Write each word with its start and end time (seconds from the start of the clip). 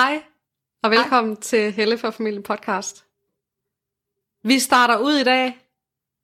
Hej, 0.00 0.22
og 0.82 0.90
velkommen 0.90 1.32
Hej. 1.32 1.40
til 1.40 1.72
Helle 1.72 1.98
for 1.98 2.10
Familien 2.10 2.42
podcast. 2.42 3.04
Vi 4.44 4.58
starter 4.58 4.98
ud 4.98 5.12
i 5.12 5.24
dag 5.24 5.58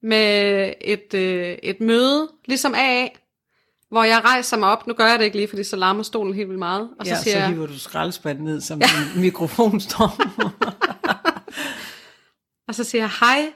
med 0.02 0.72
et, 0.80 1.14
øh, 1.14 1.58
et 1.62 1.80
møde, 1.80 2.32
ligesom 2.44 2.74
AA, 2.74 3.08
hvor 3.88 4.04
jeg 4.04 4.24
rejser 4.24 4.56
mig 4.56 4.68
op. 4.68 4.86
Nu 4.86 4.94
gør 4.94 5.06
jeg 5.06 5.18
det 5.18 5.24
ikke 5.24 5.36
lige, 5.36 5.48
fordi 5.48 5.64
så 5.64 5.76
larmer 5.76 6.02
stolen 6.02 6.34
helt 6.34 6.48
vildt 6.48 6.58
meget. 6.58 6.90
Og 6.98 7.06
så 7.06 7.12
ja, 7.12 7.20
siger 7.20 7.40
så 7.40 7.52
hiver 7.52 7.66
du 7.66 7.78
skraldespanden 7.78 8.44
ned, 8.44 8.60
som 8.60 8.80
ja. 8.82 8.86
en 9.14 9.20
mikrofon 9.20 9.80
står. 9.80 10.20
og 12.68 12.74
så 12.74 12.84
siger 12.84 13.02
jeg, 13.02 13.10
hej, 13.20 13.52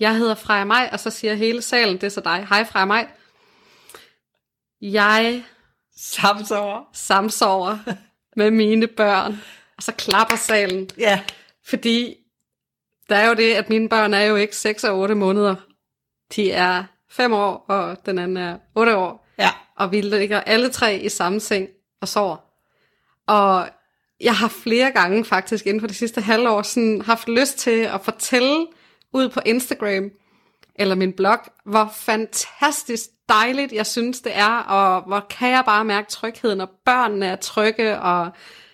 jeg 0.00 0.16
hedder 0.16 0.34
Freja 0.34 0.64
Maj, 0.64 0.88
og 0.92 1.00
så 1.00 1.10
siger 1.10 1.34
hele 1.34 1.62
salen, 1.62 1.94
det 1.94 2.04
er 2.04 2.08
så 2.08 2.20
dig, 2.20 2.46
hej 2.48 2.64
Freja 2.64 2.84
Maj. 2.84 3.08
Jeg 4.80 5.44
samsover, 5.96 6.84
samsover 6.92 7.78
med 8.36 8.50
mine 8.50 8.86
børn. 8.86 9.40
Og 9.76 9.82
så 9.82 9.92
klapper 9.92 10.36
salen. 10.36 10.90
Ja. 10.98 11.20
Fordi 11.64 12.16
der 13.08 13.16
er 13.16 13.28
jo 13.28 13.34
det, 13.34 13.54
at 13.54 13.68
mine 13.68 13.88
børn 13.88 14.14
er 14.14 14.22
jo 14.22 14.36
ikke 14.36 14.56
6 14.56 14.84
og 14.84 14.98
8 14.98 15.14
måneder. 15.14 15.54
De 16.36 16.52
er 16.52 16.84
5 17.10 17.32
år, 17.32 17.64
og 17.68 18.06
den 18.06 18.18
anden 18.18 18.36
er 18.36 18.58
8 18.74 18.96
år. 18.96 19.28
Ja. 19.38 19.50
Og 19.76 19.92
vi 19.92 20.00
ligger 20.00 20.40
alle 20.40 20.68
tre 20.68 20.98
i 20.98 21.08
samme 21.08 21.40
seng 21.40 21.68
og 22.00 22.08
sover. 22.08 22.36
Og 23.26 23.68
jeg 24.20 24.36
har 24.36 24.48
flere 24.48 24.90
gange 24.90 25.24
faktisk 25.24 25.66
inden 25.66 25.80
for 25.80 25.86
de 25.86 25.94
sidste 25.94 26.20
halvår 26.20 26.62
sådan 26.62 27.00
haft 27.00 27.28
lyst 27.28 27.58
til 27.58 27.80
at 27.80 28.00
fortælle 28.04 28.66
ud 29.12 29.28
på 29.28 29.40
Instagram 29.46 30.10
eller 30.74 30.94
min 30.94 31.12
blog, 31.12 31.38
hvor 31.64 31.92
fantastisk 31.96 33.10
dejligt 33.32 33.72
jeg 33.72 33.86
synes 33.86 34.20
det 34.20 34.36
er, 34.36 34.56
og 34.58 35.02
hvor 35.02 35.26
kan 35.30 35.50
jeg 35.50 35.62
bare 35.66 35.84
mærke 35.84 36.10
trygheden, 36.10 36.60
og 36.60 36.68
børnene 36.84 37.26
er 37.26 37.36
trygge, 37.36 38.00
og 38.00 38.30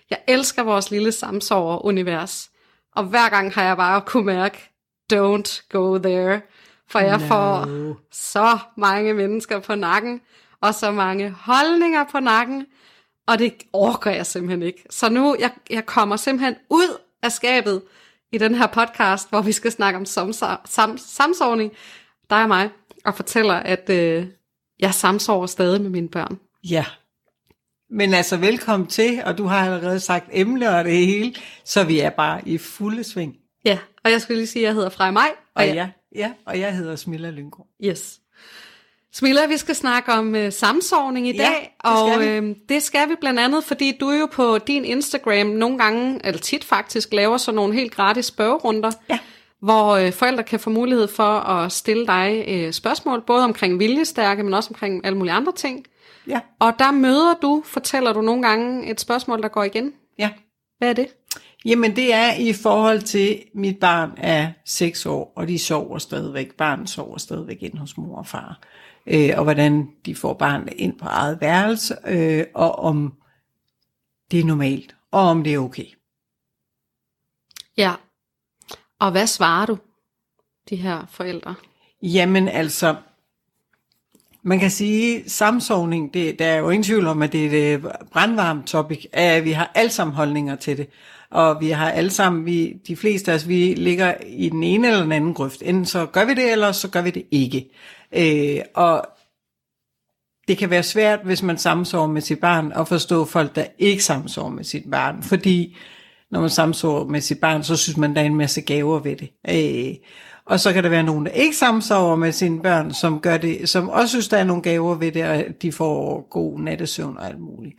jeg 0.09 0.19
elsker 0.27 0.63
vores 0.63 0.91
lille 0.91 1.11
samsover-univers. 1.11 2.49
Og 2.95 3.03
hver 3.03 3.29
gang 3.29 3.53
har 3.53 3.63
jeg 3.63 3.77
bare 3.77 4.01
kunne 4.01 4.25
mærke, 4.25 4.69
don't 5.13 5.67
go 5.69 5.97
there. 5.97 6.41
For 6.89 6.99
jeg 6.99 7.17
no. 7.17 7.27
får 7.27 7.67
så 8.11 8.57
mange 8.77 9.13
mennesker 9.13 9.59
på 9.59 9.75
nakken, 9.75 10.21
og 10.61 10.73
så 10.73 10.91
mange 10.91 11.29
holdninger 11.29 12.03
på 12.11 12.19
nakken, 12.19 12.65
og 13.27 13.39
det 13.39 13.53
orker 13.73 14.11
jeg 14.11 14.25
simpelthen 14.25 14.63
ikke. 14.63 14.83
Så 14.89 15.09
nu, 15.09 15.35
jeg, 15.39 15.51
jeg 15.69 15.85
kommer 15.85 16.15
simpelthen 16.15 16.55
ud 16.69 16.97
af 17.23 17.31
skabet 17.31 17.81
i 18.31 18.37
den 18.37 18.55
her 18.55 18.67
podcast, 18.67 19.29
hvor 19.29 19.41
vi 19.41 19.51
skal 19.51 19.71
snakke 19.71 19.97
om 19.97 20.05
samsovning, 20.05 20.59
sam, 20.65 20.97
samsovning, 20.97 21.71
dig 22.29 22.41
og 22.41 22.47
mig, 22.47 22.69
og 23.05 23.15
fortæller, 23.15 23.53
at 23.53 23.89
øh, 23.89 24.27
jeg 24.79 24.93
samsover 24.93 25.47
stadig 25.47 25.81
med 25.81 25.89
mine 25.89 26.09
børn. 26.09 26.39
Ja, 26.63 26.85
men 27.89 28.13
altså 28.13 28.37
velkommen 28.37 28.87
til, 28.87 29.21
og 29.25 29.37
du 29.37 29.45
har 29.45 29.65
allerede 29.65 29.99
sagt 29.99 30.25
emne 30.31 30.69
og 30.69 30.85
det 30.85 31.07
hele, 31.07 31.33
så 31.65 31.83
vi 31.83 31.99
er 31.99 32.09
bare 32.09 32.47
i 32.47 32.57
fulde 32.57 33.03
sving. 33.03 33.35
Ja, 33.65 33.77
og 34.03 34.11
jeg 34.11 34.21
skulle 34.21 34.37
lige 34.37 34.47
sige, 34.47 34.63
at 34.63 34.67
jeg 34.67 34.73
hedder 34.73 34.89
Frej 34.89 35.11
Maj. 35.11 35.29
Og, 35.29 35.37
og 35.55 35.67
jeg, 35.67 35.75
ja, 35.75 35.89
ja, 36.15 36.31
og 36.45 36.59
jeg 36.59 36.75
hedder 36.75 36.95
Smilla 36.95 37.29
Lyngård. 37.29 37.67
Yes. 37.83 38.19
Smilla, 39.13 39.45
vi 39.45 39.57
skal 39.57 39.75
snakke 39.75 40.11
om 40.11 40.35
uh, 40.35 40.49
samsovning 40.49 41.27
i 41.27 41.35
ja, 41.35 41.43
dag, 41.43 41.75
og 41.79 42.07
det 42.07 42.15
skal, 42.15 42.43
øh, 42.43 42.55
det 42.69 42.83
skal 42.83 43.09
vi 43.09 43.15
blandt 43.19 43.39
andet, 43.39 43.63
fordi 43.63 43.97
du 43.99 44.11
jo 44.11 44.25
på 44.25 44.57
din 44.57 44.85
Instagram 44.85 45.47
nogle 45.47 45.77
gange, 45.77 46.19
eller 46.23 46.39
tit 46.39 46.63
faktisk, 46.63 47.13
laver 47.13 47.37
sådan 47.37 47.55
nogle 47.55 47.73
helt 47.73 47.91
gratis 47.91 48.25
spørgerunder, 48.25 48.91
ja. 49.09 49.19
Hvor 49.61 50.05
uh, 50.05 50.13
forældre 50.13 50.43
kan 50.43 50.59
få 50.59 50.69
mulighed 50.69 51.07
for 51.07 51.39
at 51.39 51.71
stille 51.71 52.07
dig 52.07 52.45
uh, 52.47 52.71
spørgsmål, 52.71 53.21
både 53.21 53.43
omkring 53.43 53.79
viljestærke, 53.79 54.43
men 54.43 54.53
også 54.53 54.69
omkring 54.69 55.05
alle 55.05 55.17
mulige 55.17 55.33
andre 55.33 55.51
ting. 55.51 55.85
Ja. 56.27 56.39
Og 56.59 56.73
der 56.79 56.91
møder 56.91 57.33
du, 57.41 57.63
fortæller 57.65 58.13
du 58.13 58.21
nogle 58.21 58.41
gange 58.41 58.91
et 58.91 58.99
spørgsmål, 58.99 59.41
der 59.41 59.47
går 59.47 59.63
igen. 59.63 59.93
Ja. 60.19 60.29
Hvad 60.77 60.89
er 60.89 60.93
det? 60.93 61.07
Jamen 61.65 61.95
det 61.95 62.13
er 62.13 62.33
i 62.33 62.53
forhold 62.53 63.01
til, 63.01 63.43
mit 63.53 63.79
barn 63.79 64.11
er 64.17 64.51
6 64.65 65.05
år, 65.05 65.33
og 65.35 65.47
de 65.47 65.59
sover 65.59 65.97
stadigvæk. 65.97 66.55
Barnet 66.55 66.89
sover 66.89 67.17
stadigvæk 67.17 67.57
ind 67.63 67.77
hos 67.77 67.97
mor 67.97 68.17
og 68.17 68.27
far. 68.27 68.59
Øh, 69.07 69.29
og 69.37 69.43
hvordan 69.43 69.87
de 70.05 70.15
får 70.15 70.33
barnet 70.33 70.73
ind 70.77 70.99
på 70.99 71.05
eget 71.05 71.37
værelse, 71.41 71.95
øh, 72.07 72.45
og 72.55 72.79
om 72.79 73.13
det 74.31 74.39
er 74.39 74.45
normalt, 74.45 74.95
og 75.11 75.21
om 75.21 75.43
det 75.43 75.53
er 75.53 75.59
okay. 75.59 75.85
Ja. 77.77 77.93
Og 78.99 79.11
hvad 79.11 79.27
svarer 79.27 79.65
du, 79.65 79.77
de 80.69 80.75
her 80.75 81.05
forældre? 81.11 81.55
Jamen 82.01 82.47
altså, 82.47 82.95
man 84.41 84.59
kan 84.59 84.71
sige, 84.71 85.29
samsovning, 85.29 86.13
det, 86.13 86.39
der 86.39 86.45
er 86.45 86.57
jo 86.57 86.69
ingen 86.69 86.83
tvivl 86.83 87.07
om, 87.07 87.21
at 87.21 87.31
det 87.31 87.45
er 87.45 87.75
et 87.75 87.83
øh, 87.83 87.83
brandvarmt 88.11 88.67
topic, 88.67 89.05
at 89.13 89.45
vi 89.45 89.51
har 89.51 89.71
alle 89.75 89.91
sammen 89.91 90.15
holdninger 90.15 90.55
til 90.55 90.77
det. 90.77 90.89
Og 91.29 91.61
vi 91.61 91.69
har 91.69 91.91
alle 91.91 92.09
sammen, 92.09 92.45
vi, 92.45 92.73
de 92.87 92.95
fleste 92.95 93.31
af 93.31 93.35
os, 93.35 93.47
vi 93.47 93.73
ligger 93.73 94.13
i 94.27 94.49
den 94.49 94.63
ene 94.63 94.87
eller 94.87 95.01
den 95.01 95.11
anden 95.11 95.33
grøft. 95.33 95.61
Enten 95.61 95.85
så 95.85 96.05
gør 96.05 96.25
vi 96.25 96.33
det, 96.33 96.51
eller 96.51 96.71
så 96.71 96.89
gør 96.89 97.01
vi 97.01 97.11
det 97.11 97.25
ikke. 97.31 97.69
Øh, 98.11 98.61
og 98.73 99.05
det 100.47 100.57
kan 100.57 100.69
være 100.69 100.83
svært, 100.83 101.19
hvis 101.23 101.43
man 101.43 101.57
samsover 101.57 102.07
med 102.07 102.21
sit 102.21 102.39
barn, 102.39 102.71
at 102.71 102.87
forstå 102.87 103.25
folk, 103.25 103.55
der 103.55 103.65
ikke 103.79 104.03
samsover 104.03 104.49
med 104.49 104.63
sit 104.63 104.91
barn. 104.91 105.23
Fordi 105.23 105.77
når 106.31 106.41
man 106.41 106.49
samsover 106.49 107.05
med 107.05 107.21
sit 107.21 107.39
barn, 107.39 107.63
så 107.63 107.75
synes 107.75 107.97
man, 107.97 108.15
der 108.15 108.21
er 108.21 108.25
en 108.25 108.35
masse 108.35 108.61
gaver 108.61 108.99
ved 108.99 109.15
det. 109.15 109.29
Øh, 109.49 109.95
og 110.45 110.59
så 110.59 110.73
kan 110.73 110.83
der 110.83 110.89
være 110.89 111.03
nogen, 111.03 111.25
der 111.25 111.31
ikke 111.31 111.55
samsover 111.57 112.15
med 112.15 112.31
sine 112.31 112.61
børn, 112.61 112.93
som 112.93 113.19
gør 113.19 113.37
det, 113.37 113.69
som 113.69 113.89
også 113.89 114.07
synes, 114.07 114.27
der 114.27 114.37
er 114.37 114.43
nogle 114.43 114.61
gaver 114.61 114.95
ved 114.95 115.11
det, 115.11 115.23
og 115.23 115.43
de 115.61 115.71
får 115.71 116.27
god 116.29 116.59
nattesøvn 116.59 117.17
og 117.17 117.25
alt 117.25 117.39
muligt. 117.39 117.75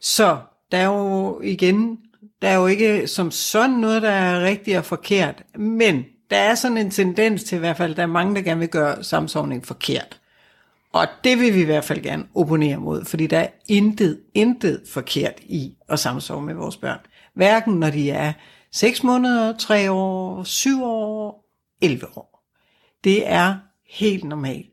Så 0.00 0.38
der 0.72 0.78
er 0.78 0.86
jo 0.86 1.40
igen, 1.40 1.98
der 2.42 2.48
er 2.48 2.54
jo 2.54 2.66
ikke 2.66 3.06
som 3.06 3.30
sådan 3.30 3.76
noget, 3.76 4.02
der 4.02 4.10
er 4.10 4.44
rigtigt 4.44 4.76
og 4.76 4.84
forkert, 4.84 5.42
men 5.58 6.04
der 6.30 6.36
er 6.36 6.54
sådan 6.54 6.76
en 6.76 6.90
tendens 6.90 7.44
til 7.44 7.56
i 7.56 7.58
hvert 7.58 7.76
fald, 7.76 7.94
der 7.94 8.02
er 8.02 8.06
mange, 8.06 8.34
der 8.34 8.42
gerne 8.42 8.60
vil 8.60 8.68
gøre 8.68 9.04
samsovning 9.04 9.66
forkert. 9.66 10.20
Og 10.92 11.06
det 11.24 11.38
vil 11.38 11.54
vi 11.54 11.60
i 11.60 11.64
hvert 11.64 11.84
fald 11.84 12.02
gerne 12.02 12.24
opponere 12.34 12.76
mod, 12.76 13.04
fordi 13.04 13.26
der 13.26 13.38
er 13.38 13.48
intet, 13.68 14.20
intet 14.34 14.82
forkert 14.92 15.34
i 15.40 15.74
at 15.88 15.98
samsove 15.98 16.42
med 16.42 16.54
vores 16.54 16.76
børn. 16.76 16.98
Hverken 17.34 17.74
når 17.74 17.90
de 17.90 18.10
er 18.10 18.32
6 18.72 19.02
måneder, 19.02 19.56
3 19.56 19.90
år, 19.90 20.44
7 20.44 20.84
år, 20.84 21.44
11 21.80 22.06
år. 22.16 22.44
Det 23.04 23.28
er 23.28 23.56
helt 23.90 24.24
normalt. 24.24 24.72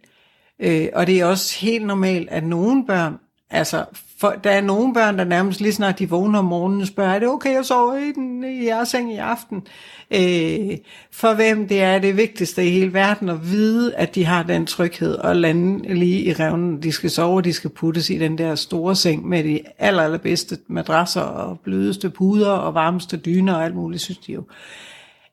Øh, 0.60 0.90
og 0.94 1.08
det 1.08 1.20
er 1.20 1.26
også 1.26 1.60
helt 1.60 1.86
normalt, 1.86 2.30
at 2.30 2.44
nogle 2.44 2.86
børn, 2.86 3.18
altså 3.50 3.86
for, 4.20 4.30
der 4.44 4.52
er 4.52 4.62
nogle 4.62 4.94
børn, 4.94 5.18
der 5.18 5.24
nærmest 5.24 5.62
lige 5.62 5.74
snart 5.74 6.00
de 6.00 6.10
vågner 6.10 6.40
om 6.40 6.46
morgenen, 6.46 6.86
spørger, 6.86 7.14
er 7.14 7.20
det 7.20 7.28
okay 7.28 7.60
at 7.60 7.66
sove 7.66 8.08
i, 8.08 8.12
den, 8.12 8.44
i 8.44 8.66
jeres 8.66 8.90
seng 8.90 9.14
i 9.14 9.18
aften? 9.18 9.68
Øh, 10.12 10.78
for 11.12 11.34
hvem 11.34 11.68
det 11.68 11.82
er 11.82 12.00
det 12.00 12.18
vigtigste 12.18 12.68
i 12.68 12.70
hele 12.70 12.94
verden 12.94 13.30
at 13.30 13.52
vide, 13.52 13.96
at 13.96 14.16
de 14.16 14.26
har 14.26 14.44
den 14.44 14.66
tryghed 14.66 15.16
og 15.16 15.36
lande 15.36 15.94
lige 15.94 16.24
i 16.24 16.34
revnen. 16.34 16.84
De 16.84 16.92
skal 16.92 17.10
sove, 17.10 17.42
de 17.42 17.54
skal 17.54 17.70
puttes 17.70 18.10
i 18.10 18.18
den 18.18 18.38
der 18.38 18.56
store 18.56 18.96
seng 18.96 19.28
med 19.28 19.44
de 19.44 19.62
aller, 19.78 20.04
allerbedste 20.04 20.58
madrasser 20.68 21.22
og 21.22 21.60
blødeste 21.60 22.10
puder 22.10 22.52
og 22.52 22.74
varmeste 22.74 23.18
dyner 23.18 23.54
og 23.54 23.66
alt 23.66 23.76
muligt, 23.76 24.04
synes 24.04 24.18
de 24.18 24.32
jo. 24.32 24.44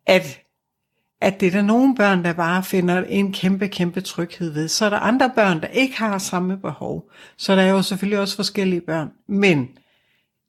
At 0.07 0.46
at 1.21 1.41
det 1.41 1.47
er 1.47 1.51
der 1.51 1.63
nogle 1.63 1.95
børn, 1.95 2.25
der 2.25 2.33
bare 2.33 2.63
finder 2.63 3.05
en 3.05 3.33
kæmpe, 3.33 3.69
kæmpe 3.69 4.01
tryghed 4.01 4.53
ved. 4.53 4.69
Så 4.69 4.85
er 4.85 4.91
der 4.91 4.99
andre 4.99 5.33
børn, 5.35 5.61
der 5.61 5.67
ikke 5.67 5.99
har 5.99 6.19
samme 6.19 6.57
behov. 6.57 7.11
Så 7.37 7.57
der 7.57 7.63
er 7.63 7.71
jo 7.71 7.83
selvfølgelig 7.83 8.19
også 8.19 8.37
forskellige 8.37 8.81
børn. 8.81 9.11
Men 9.29 9.69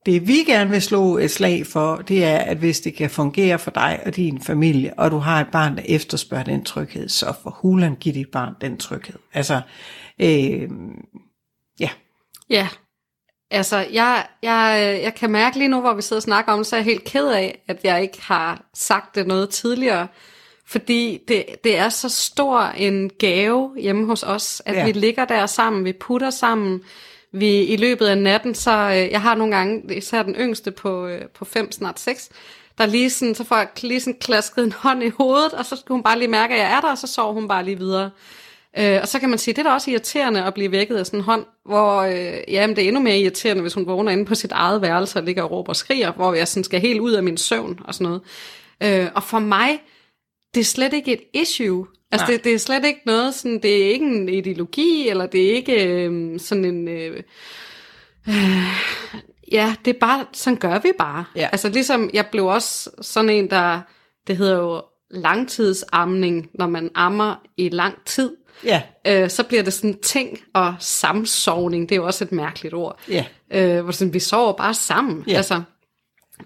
det 0.05 0.27
vi 0.27 0.43
gerne 0.47 0.69
vil 0.69 0.81
slå 0.81 1.17
et 1.17 1.31
slag 1.31 1.67
for, 1.67 1.95
det 1.95 2.23
er, 2.23 2.37
at 2.37 2.57
hvis 2.57 2.79
det 2.79 2.95
kan 2.95 3.09
fungere 3.09 3.59
for 3.59 3.71
dig 3.71 3.99
og 4.05 4.15
din 4.15 4.41
familie, 4.41 4.93
og 4.97 5.11
du 5.11 5.17
har 5.17 5.41
et 5.41 5.47
barn, 5.51 5.75
der 5.75 5.83
efterspørger 5.85 6.43
den 6.43 6.63
tryghed, 6.63 7.09
så 7.09 7.33
for 7.43 7.49
hulen 7.49 7.95
giv 7.95 8.13
dit 8.13 8.29
barn 8.31 8.53
den 8.61 8.77
tryghed. 8.77 9.19
Altså, 9.33 9.61
øh, 10.21 10.69
ja. 11.79 11.89
Ja, 12.49 12.67
altså 13.51 13.77
jeg, 13.77 14.27
jeg, 14.43 14.99
jeg 15.03 15.15
kan 15.15 15.31
mærke 15.31 15.57
lige 15.57 15.67
nu, 15.67 15.81
hvor 15.81 15.93
vi 15.93 16.01
sidder 16.01 16.19
og 16.19 16.23
snakker 16.23 16.53
om 16.53 16.63
så 16.63 16.75
er 16.75 16.77
jeg 16.77 16.85
helt 16.85 17.03
ked 17.03 17.27
af, 17.27 17.63
at 17.67 17.79
jeg 17.83 18.01
ikke 18.01 18.21
har 18.21 18.65
sagt 18.73 19.15
det 19.15 19.27
noget 19.27 19.49
tidligere. 19.49 20.07
Fordi 20.69 21.19
det, 21.27 21.45
det 21.63 21.77
er 21.77 21.89
så 21.89 22.09
stor 22.09 22.59
en 22.61 23.11
gave 23.19 23.71
hjemme 23.79 24.05
hos 24.05 24.23
os, 24.23 24.61
at 24.65 24.75
ja. 24.75 24.85
vi 24.85 24.91
ligger 24.91 25.25
der 25.25 25.45
sammen, 25.45 25.85
vi 25.85 25.93
putter 25.93 26.29
sammen. 26.29 26.81
Vi 27.31 27.63
i 27.63 27.77
løbet 27.77 28.05
af 28.05 28.17
natten, 28.17 28.55
så 28.55 28.71
øh, 28.71 29.11
jeg 29.11 29.21
har 29.21 29.35
nogle 29.35 29.55
gange, 29.55 29.95
især 29.95 30.23
den 30.23 30.35
yngste 30.35 30.71
på, 30.71 31.07
øh, 31.07 31.21
på 31.27 31.45
fem, 31.45 31.71
snart 31.71 31.99
seks, 31.99 32.29
der 32.77 32.85
lige 32.85 33.09
sådan, 33.09 33.35
så 33.35 33.43
får 33.43 33.57
jeg 33.57 33.67
lige 33.81 33.99
sådan 33.99 34.19
klasket 34.19 34.63
en 34.63 34.71
hånd 34.71 35.03
i 35.03 35.09
hovedet, 35.09 35.53
og 35.53 35.65
så 35.65 35.75
skal 35.75 35.93
hun 35.93 36.03
bare 36.03 36.19
lige 36.19 36.27
mærke, 36.27 36.53
at 36.53 36.59
jeg 36.59 36.71
er 36.71 36.81
der, 36.81 36.91
og 36.91 36.97
så 36.97 37.07
sover 37.07 37.33
hun 37.33 37.47
bare 37.47 37.65
lige 37.65 37.77
videre. 37.77 38.09
Øh, 38.79 38.99
og 39.01 39.07
så 39.07 39.19
kan 39.19 39.29
man 39.29 39.39
sige, 39.39 39.53
det 39.53 39.59
er 39.59 39.63
da 39.63 39.73
også 39.73 39.91
irriterende 39.91 40.43
at 40.43 40.53
blive 40.53 40.71
vækket 40.71 40.95
af 40.95 41.05
sådan 41.05 41.19
en 41.19 41.23
hånd, 41.23 41.45
hvor 41.65 42.01
øh, 42.01 42.37
jamen, 42.47 42.75
det 42.75 42.83
er 42.83 42.87
endnu 42.87 43.01
mere 43.01 43.19
irriterende, 43.19 43.61
hvis 43.61 43.73
hun 43.73 43.87
vågner 43.87 44.11
inde 44.11 44.25
på 44.25 44.35
sit 44.35 44.51
eget 44.51 44.81
værelse 44.81 45.19
og 45.19 45.23
ligger 45.23 45.43
og 45.43 45.51
råber 45.51 45.69
og 45.69 45.75
skriger, 45.75 46.11
hvor 46.11 46.33
jeg 46.33 46.47
sådan 46.47 46.63
skal 46.63 46.81
helt 46.81 46.99
ud 46.99 47.11
af 47.11 47.23
min 47.23 47.37
søvn 47.37 47.79
og 47.83 47.93
sådan 47.93 48.05
noget. 48.05 48.21
Øh, 48.83 49.09
og 49.15 49.23
for 49.23 49.39
mig, 49.39 49.79
det 50.57 50.63
er 50.63 50.65
slet 50.65 50.93
ikke 50.93 51.13
et 51.13 51.21
issue. 51.41 51.87
Altså 52.11 52.27
det, 52.27 52.43
det 52.43 52.53
er 52.53 52.57
slet 52.57 52.85
ikke 52.85 52.99
noget 53.05 53.33
sådan, 53.33 53.61
det 53.61 53.83
er 53.83 53.89
ikke 53.89 54.05
en 54.05 54.29
ideologi, 54.29 55.09
eller 55.09 55.25
det 55.25 55.51
er 55.51 55.55
ikke 55.55 55.85
øh, 55.87 56.39
sådan 56.39 56.65
en... 56.65 56.87
Øh, 56.87 57.23
øh, 58.29 58.63
ja, 59.51 59.75
det 59.85 59.95
er 59.95 59.99
bare, 59.99 60.25
sådan 60.33 60.57
gør 60.59 60.79
vi 60.79 60.91
bare. 60.97 61.25
Ja. 61.35 61.49
Altså 61.51 61.69
ligesom, 61.69 62.09
jeg 62.13 62.25
blev 62.31 62.45
også 62.45 62.89
sådan 63.01 63.29
en, 63.29 63.49
der, 63.49 63.81
det 64.27 64.37
hedder 64.37 64.57
jo 64.57 64.81
langtidsamning, 65.11 66.49
når 66.53 66.67
man 66.67 66.89
ammer 66.95 67.35
i 67.57 67.69
lang 67.69 67.95
tid. 68.05 68.35
Ja, 68.63 68.81
Øh, 69.07 69.29
så 69.29 69.43
bliver 69.43 69.63
det 69.63 69.73
sådan 69.73 69.99
ting, 70.01 70.39
og 70.53 70.75
samsovning, 70.79 71.89
det 71.89 71.95
er 71.95 71.99
jo 71.99 72.05
også 72.05 72.23
et 72.23 72.31
mærkeligt 72.31 72.73
ord. 72.73 72.99
ja, 73.09 73.25
Øh, 73.53 73.83
hvor 73.83 73.91
sådan, 73.91 74.13
vi 74.13 74.19
sover 74.19 74.53
bare 74.53 74.73
sammen. 74.73 75.23
Ja. 75.27 75.37
Altså, 75.37 75.61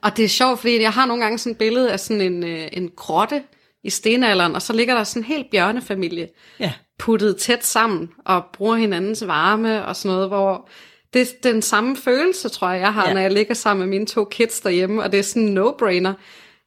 og 0.01 0.17
det 0.17 0.25
er 0.25 0.29
sjovt, 0.29 0.59
fordi 0.59 0.81
jeg 0.81 0.91
har 0.91 1.05
nogle 1.05 1.23
gange 1.23 1.37
sådan 1.37 1.51
et 1.51 1.57
billede 1.57 1.91
af 1.91 1.99
sådan 1.99 2.21
en, 2.21 2.43
øh, 2.43 2.67
en 2.73 2.89
grotte 2.95 3.43
i 3.83 3.89
stenalderen, 3.89 4.55
og 4.55 4.61
så 4.61 4.73
ligger 4.73 4.95
der 4.95 5.03
sådan 5.03 5.21
en 5.21 5.25
hel 5.25 5.45
bjørnefamilie 5.51 6.29
ja, 6.59 6.73
puttet 6.99 7.37
tæt 7.37 7.65
sammen 7.65 8.09
og 8.25 8.43
bruger 8.53 8.75
hinandens 8.75 9.27
varme 9.27 9.85
og 9.85 9.95
sådan 9.95 10.15
noget, 10.15 10.29
hvor 10.29 10.69
det 11.13 11.21
er 11.21 11.25
den 11.43 11.61
samme 11.61 11.97
følelse, 11.97 12.49
tror 12.49 12.69
jeg, 12.69 12.79
jeg 12.81 12.93
har, 12.93 13.07
Ja. 13.07 13.13
når 13.13 13.21
jeg 13.21 13.31
ligger 13.31 13.53
sammen 13.53 13.79
med 13.89 13.97
mine 13.97 14.05
to 14.05 14.25
kids 14.25 14.59
derhjemme, 14.61 15.03
og 15.03 15.11
det 15.11 15.19
er 15.19 15.23
sådan 15.23 15.47
en 15.47 15.57
no-brainer. 15.57 16.13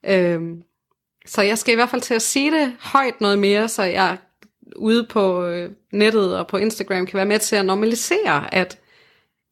Øhm, 0.06 0.62
så 1.26 1.42
jeg 1.42 1.58
skal 1.58 1.72
i 1.72 1.74
hvert 1.74 1.88
fald 1.90 2.02
til 2.02 2.14
at 2.14 2.22
sige 2.22 2.50
det 2.50 2.72
højt 2.80 3.20
noget 3.20 3.38
mere, 3.38 3.68
så 3.68 3.82
jeg 3.82 4.16
ude 4.76 5.06
på 5.10 5.44
øh, 5.44 5.70
nettet 5.92 6.38
og 6.38 6.46
på 6.46 6.56
Instagram 6.56 7.06
kan 7.06 7.16
være 7.16 7.26
med 7.26 7.38
til 7.38 7.56
at 7.56 7.64
normalisere, 7.66 8.54
at 8.54 8.78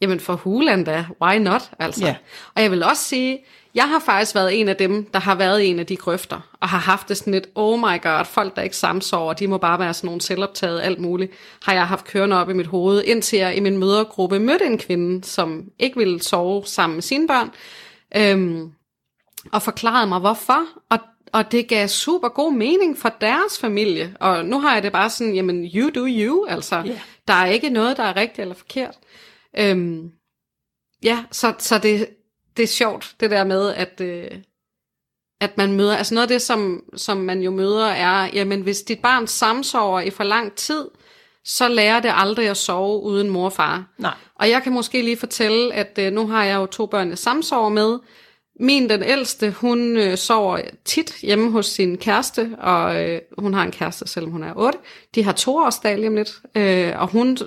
jamen 0.01 0.21
for 0.21 0.35
huland 0.35 0.85
da, 0.87 1.07
why 1.23 1.37
not? 1.37 1.71
Altså. 1.79 2.07
Ja. 2.07 2.17
Og 2.55 2.63
jeg 2.63 2.71
vil 2.71 2.83
også 2.83 3.03
sige, 3.03 3.45
jeg 3.75 3.89
har 3.89 3.99
faktisk 3.99 4.35
været 4.35 4.61
en 4.61 4.69
af 4.69 4.77
dem, 4.77 5.05
der 5.05 5.19
har 5.19 5.35
været 5.35 5.71
en 5.71 5.79
af 5.79 5.87
de 5.87 5.97
grøfter, 5.97 6.41
og 6.61 6.69
har 6.69 6.79
haft 6.79 7.09
det 7.09 7.17
sådan 7.17 7.33
lidt, 7.33 7.49
oh 7.55 7.79
my 7.79 8.03
god, 8.03 8.25
folk 8.25 8.57
der 8.57 8.63
ikke 8.63 8.77
samsover, 8.77 9.33
de 9.33 9.47
må 9.47 9.59
bare 9.59 9.79
være 9.79 9.95
sådan 9.95 10.09
nogle 10.09 10.21
selvoptaget, 10.21 10.81
alt 10.81 10.99
muligt, 11.01 11.33
har 11.63 11.73
jeg 11.73 11.87
haft 11.89 12.05
kørende 12.07 12.37
op 12.41 12.51
i 12.51 12.53
mit 12.53 12.67
hoved, 12.67 13.03
indtil 13.05 13.39
jeg 13.39 13.57
i 13.57 13.61
min 13.61 13.79
mødergruppe 13.79 14.39
mødte 14.39 14.65
en 14.67 14.79
kvinde, 14.79 15.25
som 15.25 15.65
ikke 15.79 15.97
ville 15.97 16.23
sove 16.23 16.67
sammen 16.67 16.97
med 16.97 17.03
sine 17.03 17.27
børn, 17.29 17.51
øhm, 18.17 18.71
og 19.53 19.63
forklarede 19.63 20.07
mig 20.07 20.19
hvorfor, 20.21 20.63
og, 20.91 20.99
og 21.33 21.53
det 21.53 21.69
gav 21.69 21.89
super 21.89 22.29
god 22.29 22.53
mening 22.53 22.99
for 22.99 23.09
deres 23.21 23.59
familie, 23.61 24.17
og 24.21 24.45
nu 24.45 24.61
har 24.61 24.75
jeg 24.75 24.83
det 24.83 24.93
bare 24.93 25.11
sådan, 25.11 25.35
jamen 25.35 25.65
you 25.75 25.91
do 25.95 26.07
you, 26.09 26.47
altså, 26.49 26.83
Ja. 26.87 27.01
der 27.29 27.35
er 27.35 27.47
ikke 27.47 27.69
noget, 27.71 27.97
der 27.97 28.03
er 28.03 28.17
rigtigt 28.17 28.39
eller 28.39 28.55
forkert. 28.55 28.95
Øhm, 29.59 30.11
ja, 31.03 31.25
så, 31.31 31.55
så 31.59 31.79
det, 31.79 32.07
det 32.57 32.63
er 32.63 32.67
sjovt, 32.67 33.15
det 33.21 33.31
der 33.31 33.45
med, 33.45 33.75
at, 33.75 34.01
øh, 34.01 34.31
at 35.41 35.59
man 35.59 35.73
møder, 35.73 35.97
altså 35.97 36.15
noget 36.15 36.25
af 36.25 36.29
det, 36.29 36.43
som, 36.43 36.85
som 36.97 37.17
man 37.17 37.43
jo 37.43 37.51
møder, 37.51 37.87
er, 37.87 38.31
jamen 38.35 38.61
hvis 38.61 38.83
dit 38.83 38.99
barn 38.99 39.27
samsover 39.27 40.01
i 40.01 40.11
for 40.11 40.25
lang 40.25 40.55
tid, 40.55 40.89
så 41.45 41.69
lærer 41.69 42.01
det 42.01 42.11
aldrig 42.15 42.49
at 42.49 42.57
sove 42.57 43.03
uden 43.03 43.31
mor 43.31 43.45
og 43.45 43.53
far. 43.53 43.85
nej, 43.99 44.15
Og 44.35 44.51
jeg 44.51 44.63
kan 44.63 44.73
måske 44.73 45.03
lige 45.03 45.17
fortælle, 45.17 45.75
at 45.75 45.99
øh, 45.99 46.13
nu 46.13 46.27
har 46.27 46.45
jeg 46.45 46.57
jo 46.57 46.67
to 46.67 46.87
børn, 46.87 47.09
jeg 47.09 47.19
samsover 47.19 47.69
med. 47.69 47.99
Min, 48.61 48.89
den 48.89 49.03
ældste, 49.03 49.51
hun 49.51 49.97
øh, 49.97 50.19
sover 50.19 50.61
tit 50.85 51.15
hjemme 51.23 51.51
hos 51.51 51.67
sin 51.67 51.99
kæreste, 51.99 52.57
og 52.59 53.09
øh, 53.09 53.21
hun 53.39 53.55
har 53.55 53.63
en 53.63 53.71
kæreste, 53.71 54.09
selvom 54.09 54.33
hun 54.33 54.43
er 54.43 54.53
8. 54.57 54.79
De 55.15 55.25
har 55.25 55.33
toårsdag 55.33 55.97
lige 55.97 56.09
om 56.09 56.17
lidt, 56.17 56.41
øh, 56.57 57.01
og 57.01 57.09
hun 57.09 57.39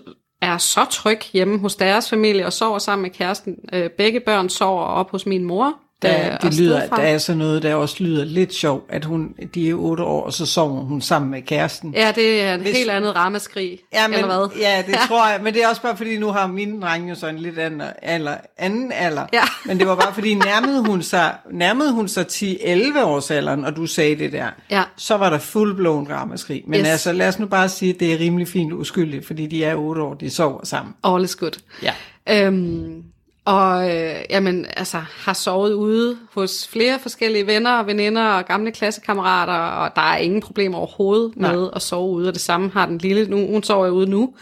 er 0.41 0.57
så 0.57 0.85
tryg 0.85 1.19
hjemme 1.33 1.59
hos 1.59 1.75
deres 1.75 2.09
familie 2.09 2.45
og 2.45 2.53
sover 2.53 2.79
sammen 2.79 3.01
med 3.01 3.09
kæresten. 3.09 3.55
Øh, 3.73 3.89
begge 3.89 4.19
børn 4.19 4.49
sover 4.49 4.83
op 4.83 5.11
hos 5.11 5.25
min 5.25 5.43
mor 5.43 5.79
der, 6.01 6.37
det 6.37 6.59
lyder, 6.59 6.87
der 6.87 7.01
er 7.01 7.17
så 7.17 7.33
noget, 7.33 7.63
der 7.63 7.75
også 7.75 7.95
lyder 8.03 8.25
lidt 8.25 8.53
sjovt, 8.53 8.85
at 8.89 9.05
hun, 9.05 9.29
de 9.55 9.69
er 9.69 9.73
otte 9.73 10.03
år, 10.03 10.23
og 10.25 10.33
så 10.33 10.45
sover 10.45 10.81
hun 10.81 11.01
sammen 11.01 11.31
med 11.31 11.41
kæresten. 11.41 11.93
Ja, 11.93 12.11
det 12.15 12.41
er 12.41 12.53
et 12.53 12.61
Hvis- 12.61 12.77
helt 12.77 12.89
andet 12.89 13.15
rammeskrig, 13.15 13.79
Ja, 13.93 14.07
men, 14.07 14.17
eller 14.19 14.37
hvad? 14.47 14.57
ja, 14.59 14.83
det 14.87 14.95
tror 15.07 15.27
jeg, 15.29 15.39
men 15.43 15.53
det 15.53 15.63
er 15.63 15.67
også 15.67 15.81
bare 15.81 15.97
fordi, 15.97 16.17
nu 16.17 16.27
har 16.27 16.47
mine 16.47 16.81
drenge 16.81 17.09
jo 17.09 17.15
så 17.15 17.27
en 17.27 17.37
lidt 17.37 17.59
anden 17.59 17.81
alder, 18.01 18.35
anden 18.57 18.91
alder. 18.91 19.25
Ja. 19.33 19.41
Men 19.65 19.79
det 19.79 19.87
var 19.87 19.95
bare 19.95 20.13
fordi, 20.13 20.33
nærmede 20.33 20.85
hun 20.85 21.01
sig, 21.01 21.33
nærmede 21.51 21.91
hun 21.93 22.07
sig 22.07 22.25
10-11 22.31 23.03
års 23.03 23.31
alderen, 23.31 23.65
og 23.65 23.75
du 23.75 23.85
sagde 23.85 24.15
det 24.15 24.31
der, 24.31 24.47
Ja. 24.71 24.83
så 24.97 25.17
var 25.17 25.29
der 25.29 25.39
fuldblåen 25.39 26.09
ramaskrig. 26.09 26.63
Men 26.67 26.79
Yes. 26.79 26.87
altså, 26.87 27.11
lad 27.11 27.27
os 27.27 27.39
nu 27.39 27.45
bare 27.45 27.69
sige, 27.69 27.93
at 27.93 27.99
det 27.99 28.13
er 28.13 28.19
rimelig 28.19 28.47
fint 28.47 28.73
uskyldigt, 28.73 29.27
fordi 29.27 29.47
de 29.47 29.63
er 29.63 29.75
8 29.75 30.01
år, 30.01 30.13
de 30.13 30.29
sover 30.29 30.65
sammen. 30.65 30.93
All 31.03 31.23
is 31.23 31.35
good. 31.35 31.59
Ja. 31.83 31.93
Øhm, 32.29 33.03
og 33.45 33.95
øh, 33.95 34.15
jamen, 34.29 34.65
altså, 34.77 34.97
har 34.97 35.33
sovet 35.33 35.73
ude 35.73 36.17
hos 36.33 36.67
flere 36.67 36.99
forskellige 36.99 37.47
venner 37.47 37.71
og 37.71 37.87
veninder 37.87 38.23
og 38.23 38.45
gamle 38.45 38.71
klassekammerater, 38.71 39.53
og 39.53 39.95
der 39.95 40.01
er 40.01 40.17
ingen 40.17 40.41
problemer 40.41 40.77
overhovedet 40.77 41.33
Nej. 41.35 41.55
med 41.55 41.69
at 41.75 41.81
sove 41.81 42.11
ude, 42.11 42.27
og 42.27 42.33
det 42.33 42.41
samme 42.41 42.69
har 42.69 42.85
den 42.85 42.97
lille. 42.97 43.27
Nu, 43.27 43.47
hun 43.47 43.63
sover 43.63 43.89
ude 43.89 44.09
nu, 44.09 44.33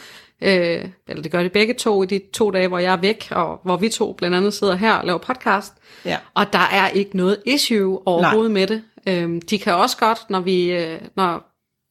øh, 0.41 0.85
eller 1.07 1.21
det 1.23 1.31
gør 1.31 1.43
de 1.43 1.49
begge 1.49 1.73
to 1.73 2.03
i 2.03 2.05
de 2.05 2.21
to 2.33 2.51
dage, 2.51 2.67
hvor 2.67 2.79
jeg 2.79 2.93
er 2.93 2.97
væk, 2.97 3.27
og 3.31 3.59
hvor 3.63 3.77
vi 3.77 3.89
to 3.89 4.13
blandt 4.13 4.35
andet 4.35 4.53
sidder 4.53 4.75
her 4.75 4.93
og 4.93 5.05
laver 5.05 5.19
podcast. 5.19 5.73
Ja. 6.05 6.17
Og 6.33 6.53
der 6.53 6.67
er 6.71 6.89
ikke 6.89 7.17
noget 7.17 7.37
issue 7.45 8.07
overhovedet 8.07 8.51
Nej. 8.51 8.59
med 8.59 8.67
det. 8.67 8.83
Øhm, 9.07 9.41
de 9.41 9.59
kan 9.59 9.73
også 9.73 9.97
godt, 9.97 10.29
når 10.29 10.39
vi, 10.39 10.71
øh, 10.71 10.99
når 11.15 11.43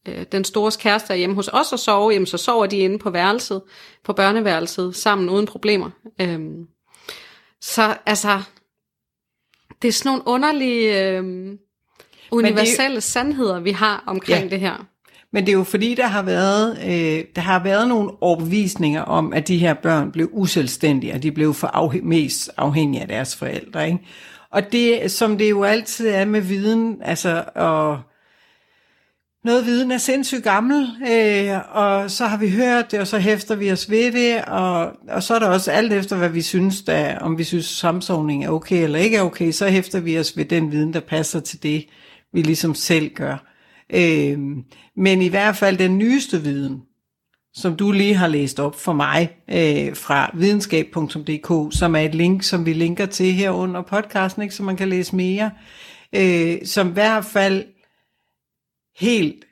øh, 0.07 0.25
den 0.31 0.43
store 0.43 0.71
kæreste 0.79 1.13
er 1.13 1.17
hjemme 1.17 1.35
hos 1.35 1.49
os 1.53 1.73
og 1.73 1.79
sover, 1.79 2.11
jamen 2.11 2.25
så 2.25 2.37
sover 2.37 2.65
de 2.65 2.77
inde 2.77 2.99
på 2.99 3.09
værelset, 3.09 3.61
på 4.03 4.13
børneværelset, 4.13 4.95
sammen 4.95 5.29
uden 5.29 5.45
problemer. 5.45 5.89
Øhm, 6.21 6.67
så 7.63 7.97
altså, 8.05 8.41
det 9.81 9.87
er 9.87 9.91
sådan 9.91 10.09
nogle 10.09 10.27
underlige 10.27 11.07
øhm, 11.07 11.57
universelle 12.31 13.01
sandheder, 13.01 13.59
vi 13.59 13.71
har 13.71 14.03
omkring 14.07 14.43
ja. 14.43 14.49
det 14.49 14.59
her. 14.59 14.85
Men 15.31 15.45
det 15.45 15.51
er 15.51 15.57
jo 15.57 15.63
fordi, 15.63 15.95
der 15.95 16.07
har 16.07 16.21
været, 16.21 16.77
øh, 16.77 17.25
der 17.35 17.41
har 17.41 17.63
været 17.63 17.87
nogle 17.87 18.11
overbevisninger 18.21 19.01
om, 19.01 19.33
at 19.33 19.47
de 19.47 19.57
her 19.57 19.73
børn 19.73 20.11
blev 20.11 20.29
uselvstændige, 20.31 21.13
og 21.13 21.23
de 21.23 21.31
blev 21.31 21.53
for 21.53 21.67
afhæ- 21.67 22.03
mest 22.03 22.49
afhængige 22.57 23.01
af 23.01 23.07
deres 23.07 23.35
forældre. 23.35 23.85
Ikke? 23.85 23.99
Og 24.49 24.71
det, 24.71 25.11
som 25.11 25.37
det 25.37 25.49
jo 25.49 25.63
altid 25.63 26.07
er 26.07 26.25
med 26.25 26.41
viden, 26.41 27.01
altså, 27.01 27.43
og 27.55 27.99
noget 29.43 29.65
viden 29.65 29.91
er 29.91 29.97
sindssygt 29.97 30.43
gammel, 30.43 30.87
øh, 31.11 31.75
og 31.77 32.11
så 32.11 32.25
har 32.25 32.37
vi 32.37 32.49
hørt 32.49 32.91
det, 32.91 32.99
og 32.99 33.07
så 33.07 33.19
hæfter 33.19 33.55
vi 33.55 33.71
os 33.71 33.89
ved 33.89 34.11
det, 34.11 34.45
og, 34.45 34.91
og 35.09 35.23
så 35.23 35.35
er 35.35 35.39
der 35.39 35.47
også 35.47 35.71
alt 35.71 35.93
efter, 35.93 36.17
hvad 36.17 36.29
vi 36.29 36.41
synes, 36.41 36.81
der, 36.81 37.19
om 37.19 37.37
vi 37.37 37.43
synes, 37.43 37.65
samsovning 37.65 38.45
er 38.45 38.49
okay 38.49 38.83
eller 38.83 38.99
ikke 38.99 39.17
er 39.17 39.21
okay, 39.21 39.51
så 39.51 39.67
hæfter 39.67 39.99
vi 39.99 40.19
os 40.19 40.37
ved 40.37 40.45
den 40.45 40.71
viden, 40.71 40.93
der 40.93 40.99
passer 40.99 41.39
til 41.39 41.63
det, 41.63 41.85
vi 42.33 42.41
ligesom 42.41 42.75
selv 42.75 43.13
gør. 43.13 43.37
Øh, 43.93 44.39
men 44.97 45.21
i 45.21 45.27
hvert 45.27 45.55
fald 45.55 45.77
den 45.77 45.97
nyeste 45.97 46.41
viden, 46.41 46.81
som 47.53 47.75
du 47.75 47.91
lige 47.91 48.15
har 48.15 48.27
læst 48.27 48.59
op 48.59 48.79
for 48.79 48.93
mig 48.93 49.29
øh, 49.49 49.95
fra 49.95 50.31
videnskab.dk, 50.33 51.77
som 51.77 51.95
er 51.95 51.99
et 51.99 52.15
link, 52.15 52.43
som 52.43 52.65
vi 52.65 52.73
linker 52.73 53.05
til 53.05 53.33
her 53.33 53.51
under 53.51 53.81
podcasten, 53.81 54.41
ikke, 54.41 54.55
så 54.55 54.63
man 54.63 54.75
kan 54.75 54.89
læse 54.89 55.15
mere, 55.15 55.51
øh, 56.15 56.57
som 56.65 56.89
i 56.89 56.93
hvert 56.93 57.25
fald 57.25 57.65
helt 58.95 59.45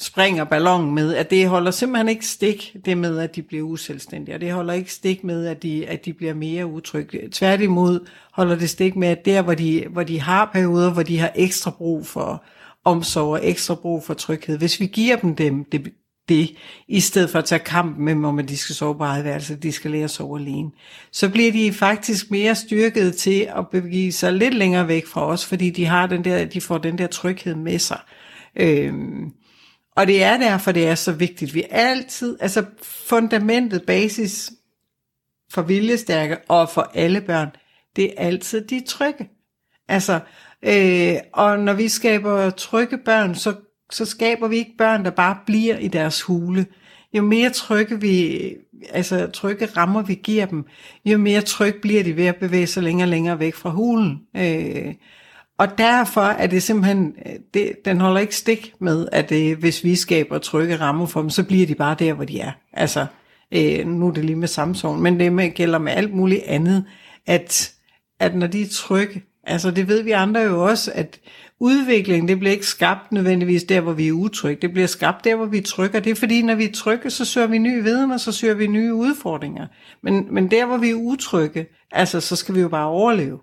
springer 0.00 0.44
ballonen 0.44 0.94
med, 0.94 1.14
at 1.14 1.30
det 1.30 1.48
holder 1.48 1.70
simpelthen 1.70 2.08
ikke 2.08 2.26
stik, 2.26 2.76
det 2.84 2.98
med, 2.98 3.18
at 3.18 3.36
de 3.36 3.42
bliver 3.42 3.62
uselvstændige, 3.62 4.34
og 4.34 4.40
det 4.40 4.52
holder 4.52 4.72
ikke 4.72 4.92
stik 4.92 5.24
med, 5.24 5.46
at 5.46 5.62
de, 5.62 5.86
at 5.86 6.04
de 6.04 6.12
bliver 6.12 6.34
mere 6.34 6.66
utrygge. 6.66 7.28
Tværtimod 7.32 8.06
holder 8.32 8.56
det 8.56 8.70
stik 8.70 8.96
med, 8.96 9.08
at 9.08 9.24
der, 9.24 9.42
hvor 9.42 9.54
de, 9.54 9.86
hvor 9.88 10.02
de 10.02 10.20
har 10.20 10.50
perioder, 10.52 10.92
hvor 10.92 11.02
de 11.02 11.18
har 11.18 11.32
ekstra 11.36 11.70
brug 11.70 12.06
for 12.06 12.44
omsorg 12.84 13.32
og 13.32 13.40
ekstra 13.42 13.74
brug 13.74 14.04
for 14.04 14.14
tryghed, 14.14 14.58
hvis 14.58 14.80
vi 14.80 14.86
giver 14.86 15.16
dem 15.16 15.36
dem, 15.36 15.64
det, 15.64 15.92
det, 16.28 16.56
i 16.88 17.00
stedet 17.00 17.30
for 17.30 17.38
at 17.38 17.44
tage 17.44 17.58
kampen 17.58 18.04
med, 18.04 18.28
om 18.28 18.38
at 18.38 18.48
de 18.48 18.56
skal 18.56 18.74
sove 18.74 18.98
på 18.98 19.04
eget 19.04 19.24
værelse, 19.24 19.56
de 19.56 19.72
skal 19.72 19.90
lære 19.90 20.04
at 20.04 20.10
sove 20.10 20.40
alene, 20.40 20.70
så 21.12 21.28
bliver 21.28 21.52
de 21.52 21.72
faktisk 21.72 22.30
mere 22.30 22.54
styrket 22.54 23.16
til 23.16 23.48
at 23.56 23.68
begive 23.68 24.12
sig 24.12 24.32
lidt 24.32 24.54
længere 24.54 24.88
væk 24.88 25.06
fra 25.06 25.26
os, 25.26 25.46
fordi 25.46 25.70
de, 25.70 25.86
har 25.86 26.06
den 26.06 26.24
der, 26.24 26.44
de 26.44 26.60
får 26.60 26.78
den 26.78 26.98
der 26.98 27.06
tryghed 27.06 27.54
med 27.54 27.78
sig. 27.78 28.00
Øhm, 28.56 29.32
og 29.96 30.06
det 30.06 30.22
er 30.22 30.36
derfor, 30.36 30.72
det 30.72 30.88
er 30.88 30.94
så 30.94 31.12
vigtigt. 31.12 31.54
Vi 31.54 31.64
altid, 31.70 32.36
altså 32.40 32.64
fundamentet, 32.82 33.82
basis 33.86 34.50
for 35.52 35.62
viljestærke 35.62 36.38
og 36.48 36.68
for 36.68 36.90
alle 36.94 37.20
børn, 37.20 37.48
det 37.96 38.04
er 38.04 38.26
altid 38.26 38.66
de 38.66 38.80
trygge. 38.86 39.28
Altså, 39.88 40.20
øh, 40.62 41.16
og 41.32 41.58
når 41.58 41.72
vi 41.72 41.88
skaber 41.88 42.50
trygge 42.50 42.98
børn, 43.04 43.34
så, 43.34 43.54
så 43.92 44.04
skaber 44.04 44.48
vi 44.48 44.56
ikke 44.56 44.76
børn, 44.78 45.04
der 45.04 45.10
bare 45.10 45.36
bliver 45.46 45.78
i 45.78 45.88
deres 45.88 46.22
hule. 46.22 46.66
Jo 47.12 47.22
mere 47.22 47.50
trygge 47.50 48.00
vi, 48.00 48.40
altså 48.90 49.26
trygge 49.26 49.66
rammer 49.66 50.02
vi 50.02 50.14
giver 50.14 50.46
dem, 50.46 50.64
jo 51.04 51.18
mere 51.18 51.40
tryg 51.40 51.74
bliver 51.82 52.02
de 52.02 52.16
ved 52.16 52.26
at 52.26 52.36
bevæge 52.36 52.66
sig 52.66 52.82
længere 52.82 53.04
og 53.04 53.08
længere 53.08 53.38
væk 53.38 53.54
fra 53.54 53.70
hulen. 53.70 54.20
Øh, 54.36 54.94
og 55.58 55.78
derfor 55.78 56.20
er 56.20 56.46
det 56.46 56.62
simpelthen, 56.62 57.14
det, 57.54 57.72
den 57.84 58.00
holder 58.00 58.20
ikke 58.20 58.36
stik 58.36 58.72
med, 58.80 59.08
at 59.12 59.28
det, 59.28 59.56
hvis 59.56 59.84
vi 59.84 59.96
skaber 59.96 60.38
trygge 60.38 60.76
rammer 60.76 61.06
for 61.06 61.20
dem, 61.20 61.30
så 61.30 61.44
bliver 61.44 61.66
de 61.66 61.74
bare 61.74 61.96
der, 61.98 62.12
hvor 62.12 62.24
de 62.24 62.40
er. 62.40 62.52
Altså, 62.72 63.06
øh, 63.52 63.86
nu 63.86 64.08
er 64.08 64.12
det 64.12 64.24
lige 64.24 64.36
med 64.36 64.48
Samsung, 64.48 65.02
men 65.02 65.20
det 65.20 65.32
med, 65.32 65.50
gælder 65.50 65.78
med 65.78 65.92
alt 65.92 66.14
muligt 66.14 66.42
andet, 66.46 66.84
at, 67.26 67.72
at 68.20 68.34
når 68.34 68.46
de 68.46 68.62
er 68.62 68.68
trygge, 68.72 69.22
Altså 69.48 69.70
det 69.70 69.88
ved 69.88 70.02
vi 70.02 70.10
andre 70.10 70.40
jo 70.40 70.64
også, 70.64 70.92
at 70.94 71.20
udvikling, 71.60 72.28
det 72.28 72.38
bliver 72.38 72.52
ikke 72.52 72.66
skabt 72.66 73.12
nødvendigvis 73.12 73.64
der, 73.64 73.80
hvor 73.80 73.92
vi 73.92 74.08
er 74.08 74.12
utrygge. 74.12 74.62
Det 74.62 74.72
bliver 74.72 74.86
skabt 74.86 75.24
der, 75.24 75.36
hvor 75.36 75.46
vi 75.46 75.60
trykker. 75.60 76.00
Det 76.00 76.10
er 76.10 76.14
fordi, 76.14 76.42
når 76.42 76.54
vi 76.54 76.64
er 76.64 76.72
trygge, 76.72 77.10
så 77.10 77.24
søger 77.24 77.46
vi 77.46 77.58
ny 77.58 77.82
viden, 77.82 78.10
og 78.10 78.20
så 78.20 78.32
søger 78.32 78.54
vi 78.54 78.66
nye 78.66 78.94
udfordringer. 78.94 79.66
Men, 80.02 80.34
men 80.34 80.50
der, 80.50 80.66
hvor 80.66 80.76
vi 80.76 80.90
er 80.90 80.94
utrygge, 80.94 81.66
altså 81.92 82.20
så 82.20 82.36
skal 82.36 82.54
vi 82.54 82.60
jo 82.60 82.68
bare 82.68 82.86
overleve. 82.86 83.38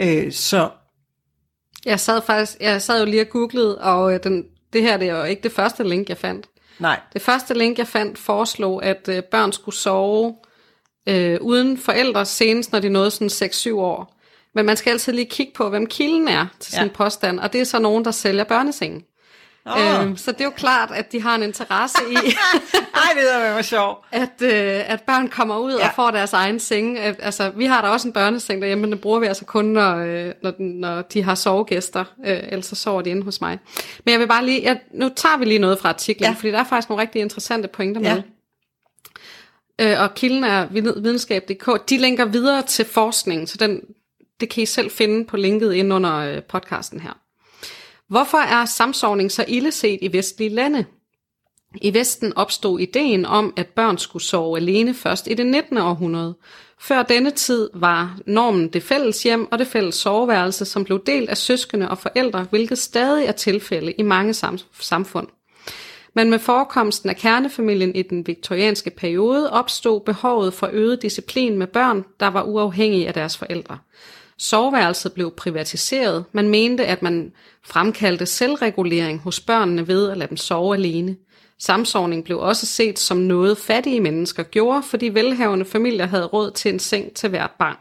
Øh, 0.00 0.32
så 0.32 0.70
Jeg 1.86 2.00
sad 2.00 2.22
faktisk, 2.22 2.56
jeg 2.60 2.82
sad 2.82 3.00
jo 3.00 3.10
lige 3.10 3.22
og 3.22 3.28
googlede, 3.28 3.78
og 3.80 4.14
øh, 4.14 4.20
den, 4.22 4.44
det 4.72 4.82
her 4.82 4.96
det 4.96 5.08
er 5.08 5.18
jo 5.18 5.24
ikke 5.24 5.42
det 5.42 5.52
første 5.52 5.84
link, 5.88 6.08
jeg 6.08 6.16
fandt. 6.16 6.46
nej, 6.78 7.00
Det 7.12 7.22
første 7.22 7.54
link, 7.54 7.78
jeg 7.78 7.86
fandt, 7.86 8.18
foreslog, 8.18 8.84
at 8.84 9.08
øh, 9.08 9.22
børn 9.30 9.52
skulle 9.52 9.76
sove 9.76 10.34
øh, 11.08 11.38
uden 11.40 11.78
forældre 11.78 12.24
senest, 12.24 12.72
når 12.72 12.80
de 12.80 12.88
nåede 12.88 13.10
sådan 13.10 13.50
6-7 13.50 13.74
år. 13.74 14.15
Men 14.56 14.66
man 14.66 14.76
skal 14.76 14.90
altid 14.90 15.12
lige 15.12 15.24
kigge 15.30 15.52
på, 15.54 15.68
hvem 15.68 15.86
kilden 15.86 16.28
er 16.28 16.46
til 16.60 16.72
sin 16.72 16.80
Ja. 16.80 16.84
ja. 16.86 16.92
påstand, 16.94 17.40
og 17.40 17.52
det 17.52 17.60
er 17.60 17.64
så 17.64 17.78
nogen, 17.78 18.04
der 18.04 18.10
sælger 18.10 18.44
børnesengen. 18.44 19.02
Åh. 19.66 20.08
Øh, 20.10 20.18
så 20.18 20.32
det 20.32 20.40
er 20.40 20.44
jo 20.44 20.50
klart, 20.50 20.90
at 20.94 21.12
de 21.12 21.22
har 21.22 21.34
en 21.34 21.42
interesse 21.42 21.98
i, 22.10 22.14
Ej, 22.94 23.12
det 23.14 23.34
er 23.34 23.54
var 23.54 23.62
sjovt. 23.62 23.98
at, 24.12 24.42
øh, 24.42 24.90
at 24.92 25.02
børn 25.02 25.28
kommer 25.28 25.58
ud 25.58 25.72
ja. 25.72 25.78
Ja. 25.78 25.88
og 25.88 25.92
får 25.96 26.10
deres 26.10 26.32
egen 26.32 26.60
seng. 26.60 26.98
At, 26.98 27.16
altså, 27.22 27.50
vi 27.56 27.64
har 27.64 27.82
da 27.82 27.88
også 27.88 28.08
en 28.08 28.12
børneseng 28.12 28.60
derhjemme, 28.62 28.82
men 28.82 28.92
den 28.92 28.98
bruger 29.00 29.18
vi 29.20 29.26
altså 29.26 29.44
kun, 29.44 29.64
når, 29.64 29.96
øh, 29.96 30.32
når, 30.42 30.52
når 30.58 31.02
de 31.02 31.22
har 31.22 31.34
sovegæster. 31.34 32.04
Øh, 32.26 32.38
ellers 32.42 32.66
så 32.66 32.74
sover 32.74 33.02
de 33.02 33.10
inde 33.10 33.22
hos 33.22 33.40
mig. 33.40 33.58
Men 34.04 34.12
jeg 34.12 34.20
vil 34.20 34.26
bare 34.28 34.46
lige, 34.46 34.62
jeg, 34.62 34.80
nu 34.94 35.08
tager 35.16 35.36
vi 35.38 35.44
lige 35.44 35.58
noget 35.58 35.78
fra 35.78 35.88
artiklen, 35.88 36.24
Ja. 36.24 36.30
ja. 36.30 36.34
fordi 36.36 36.50
der 36.50 36.58
er 36.58 36.64
faktisk 36.64 36.88
nogle 36.88 37.02
rigtig 37.02 37.20
interessante 37.22 37.68
pointer 37.68 38.00
Ja. 38.00 38.14
med. 38.14 38.22
Øh, 39.80 40.00
og 40.00 40.14
kilden 40.14 40.44
er 40.44 40.66
vid- 40.66 41.00
videnskab.dk. 41.02 41.88
De 41.90 41.98
linker 41.98 42.24
videre 42.24 42.62
til 42.62 42.84
forskning, 42.84 43.48
så 43.48 43.56
den, 43.56 43.80
det 44.40 44.48
kan 44.48 44.62
I 44.62 44.66
selv 44.66 44.90
finde 44.90 45.24
på 45.24 45.36
linket 45.36 45.74
ind 45.74 45.92
under 45.92 46.16
øh, 46.16 46.42
podcasten 46.42 47.00
her. 47.00 47.12
Hvorfor 48.08 48.38
er 48.38 48.64
samsovning 48.64 49.32
så 49.32 49.44
ille 49.48 49.72
set 49.72 49.98
i 50.02 50.12
vestlige 50.12 50.50
lande? 50.50 50.84
I 51.82 51.94
Vesten 51.94 52.36
opstod 52.36 52.80
ideen 52.80 53.24
om, 53.24 53.54
at 53.56 53.66
børn 53.66 53.98
skulle 53.98 54.22
sove 54.22 54.56
alene 54.56 54.94
først 54.94 55.26
i 55.26 55.34
det 55.34 55.46
19. 55.46 55.78
århundrede. 55.78 56.34
Før 56.80 57.02
denne 57.02 57.30
tid 57.30 57.70
var 57.74 58.18
normen 58.26 58.68
det 58.68 58.82
fælles 58.82 59.22
hjem 59.22 59.52
og 59.52 59.58
det 59.58 59.66
fælles 59.66 59.94
soveværelse, 59.94 60.64
som 60.64 60.84
blev 60.84 61.04
delt 61.06 61.30
af 61.30 61.36
søskende 61.36 61.90
og 61.90 61.98
forældre, 61.98 62.46
hvilket 62.50 62.78
stadig 62.78 63.26
er 63.26 63.32
tilfælde 63.32 63.92
i 63.92 64.02
mange 64.02 64.34
sam- 64.34 64.58
samfund. 64.80 65.28
Men 66.14 66.30
med 66.30 66.38
forekomsten 66.38 67.10
af 67.10 67.16
kernefamilien 67.16 67.94
i 67.94 68.02
den 68.02 68.26
viktorianske 68.26 68.90
periode 68.90 69.50
opstod 69.50 70.00
behovet 70.00 70.54
for 70.54 70.68
øget 70.72 71.02
disciplin 71.02 71.58
med 71.58 71.66
børn, 71.66 72.04
der 72.20 72.26
var 72.26 72.42
uafhængige 72.42 73.08
af 73.08 73.14
deres 73.14 73.36
forældre. 73.36 73.78
Soveværelset 74.38 75.12
blev 75.12 75.30
privatiseret. 75.30 76.24
Man 76.32 76.48
mente, 76.48 76.86
at 76.86 77.02
man 77.02 77.32
fremkaldte 77.64 78.26
selvregulering 78.26 79.20
hos 79.20 79.40
børnene 79.40 79.88
ved 79.88 80.10
at 80.10 80.18
lade 80.18 80.28
dem 80.28 80.36
sove 80.36 80.74
alene. 80.74 81.16
Samsovning 81.58 82.24
blev 82.24 82.38
også 82.38 82.66
set 82.66 82.98
som 82.98 83.16
noget 83.16 83.58
fattige 83.58 84.00
mennesker 84.00 84.42
gjorde, 84.42 84.82
fordi 84.82 85.08
velhavende 85.08 85.64
familier 85.64 86.06
havde 86.06 86.26
råd 86.26 86.50
til 86.50 86.72
en 86.72 86.78
seng 86.78 87.12
til 87.14 87.28
hvert 87.28 87.50
barn. 87.58 87.76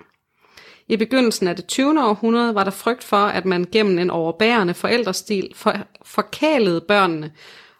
I 0.88 0.96
begyndelsen 0.98 1.48
af 1.48 1.56
det 1.56 1.68
20. 1.68 2.04
århundrede 2.04 2.56
var 2.56 2.64
der 2.64 2.72
frygt 2.72 3.04
for, 3.04 3.18
at 3.18 3.46
man 3.46 3.66
gennem 3.72 4.00
en 4.00 4.10
overbærende 4.10 4.74
forældrestil 4.74 5.52
for, 5.56 5.74
forkalede 6.06 6.82
børnene, 6.82 7.32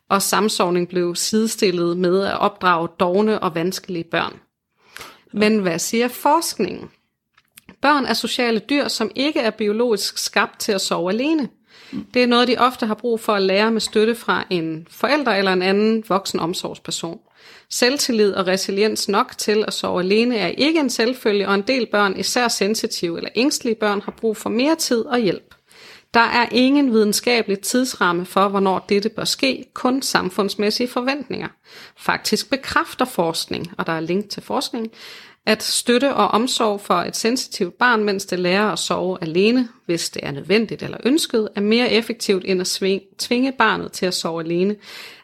og 0.10 0.22
samsovning 0.22 0.88
blev 0.88 1.16
sidestillet 1.16 1.98
med 1.98 2.26
at 2.26 2.40
opdrage 2.40 2.88
dogne 3.00 3.40
og 3.40 3.56
vanskelige 3.56 4.04
børn. 4.04 4.40
Men 5.34 5.60
hvad 5.60 5.80
siger 5.80 6.08
forskningen? 6.08 6.90
Børn 7.86 8.06
er 8.06 8.14
sociale 8.14 8.60
dyr, 8.60 8.88
som 8.88 9.12
ikke 9.16 9.40
er 9.40 9.50
biologisk 9.50 10.18
skabt 10.18 10.60
til 10.60 10.72
at 10.72 10.82
sove 10.82 11.12
alene. 11.12 11.50
Det 12.14 12.24
er 12.24 12.28
noget, 12.28 12.48
de 12.48 12.58
ofte 12.58 12.86
har 12.86 12.94
brug 12.94 13.20
for 13.20 13.34
at 13.34 13.42
lære 13.42 13.72
med 13.72 13.82
støtte 13.82 14.16
fra 14.16 14.44
en 14.50 14.88
forælder 14.90 15.32
eller 15.32 15.54
en 15.54 15.62
anden 15.62 16.04
voksen 16.10 16.40
omsorgsperson. 16.40 17.20
Selvtillid 17.70 18.34
og 18.34 18.48
resiliens 18.48 19.10
nok 19.10 19.38
til 19.38 19.64
at 19.68 19.74
sove 19.74 20.00
alene 20.00 20.38
er 20.38 20.48
ikke 20.48 20.80
en 20.80 20.90
selvfølge, 20.90 21.48
og 21.48 21.56
en 21.56 21.62
del 21.62 21.88
børn, 21.92 22.20
især 22.20 22.48
sensitive 22.48 23.18
eller 23.18 23.30
ængstlige 23.36 23.76
børn, 23.76 24.02
har 24.02 24.12
brug 24.12 24.38
for 24.38 24.50
mere 24.50 24.76
tid 24.76 25.06
og 25.06 25.20
hjælp. 25.20 25.56
Der 26.14 26.20
er 26.20 26.46
ingen 26.52 26.92
videnskabelig 26.92 27.60
tidsramme 27.60 28.26
for, 28.26 28.48
hvornår 28.48 28.86
dette 28.90 29.10
bør 29.10 29.24
ske, 29.24 29.66
kun 29.74 30.02
samfundsmæssige 30.02 30.88
forventninger. 30.88 31.48
Faktisk 31.98 32.50
bekræfter 32.50 33.06
forskning, 33.06 33.72
og 33.78 33.88
der 33.88 33.94
er 33.94 34.00
link 34.00 34.30
til 34.30 34.44
forskning, 34.44 34.92
at 35.46 35.64
støtte 35.64 36.14
og 36.14 36.28
omsorg 36.28 36.82
for 36.82 36.94
et 36.94 37.16
sensitivt 37.16 37.78
barn, 37.78 38.04
mens 38.04 38.26
det 38.26 38.40
lærer 38.40 38.72
at 38.72 38.80
sove 38.80 39.18
alene, 39.22 39.70
hvis 39.86 40.10
det 40.10 40.26
er 40.26 40.32
nødvendigt 40.32 40.84
eller 40.84 40.98
ønsket, 41.06 41.50
er 41.56 41.62
mere 41.62 41.92
effektivt 41.92 42.44
end 42.46 42.62
at 42.62 43.00
tvinge 43.18 43.52
barnet 43.52 43.92
til 43.92 44.06
at 44.06 44.14
sove 44.14 44.42
alene. 44.44 44.76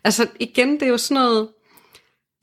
Altså 0.03 0.27
igen, 0.39 0.73
det 0.73 0.83
er 0.83 0.87
jo 0.87 0.97
sådan 0.97 1.23
noget, 1.23 1.47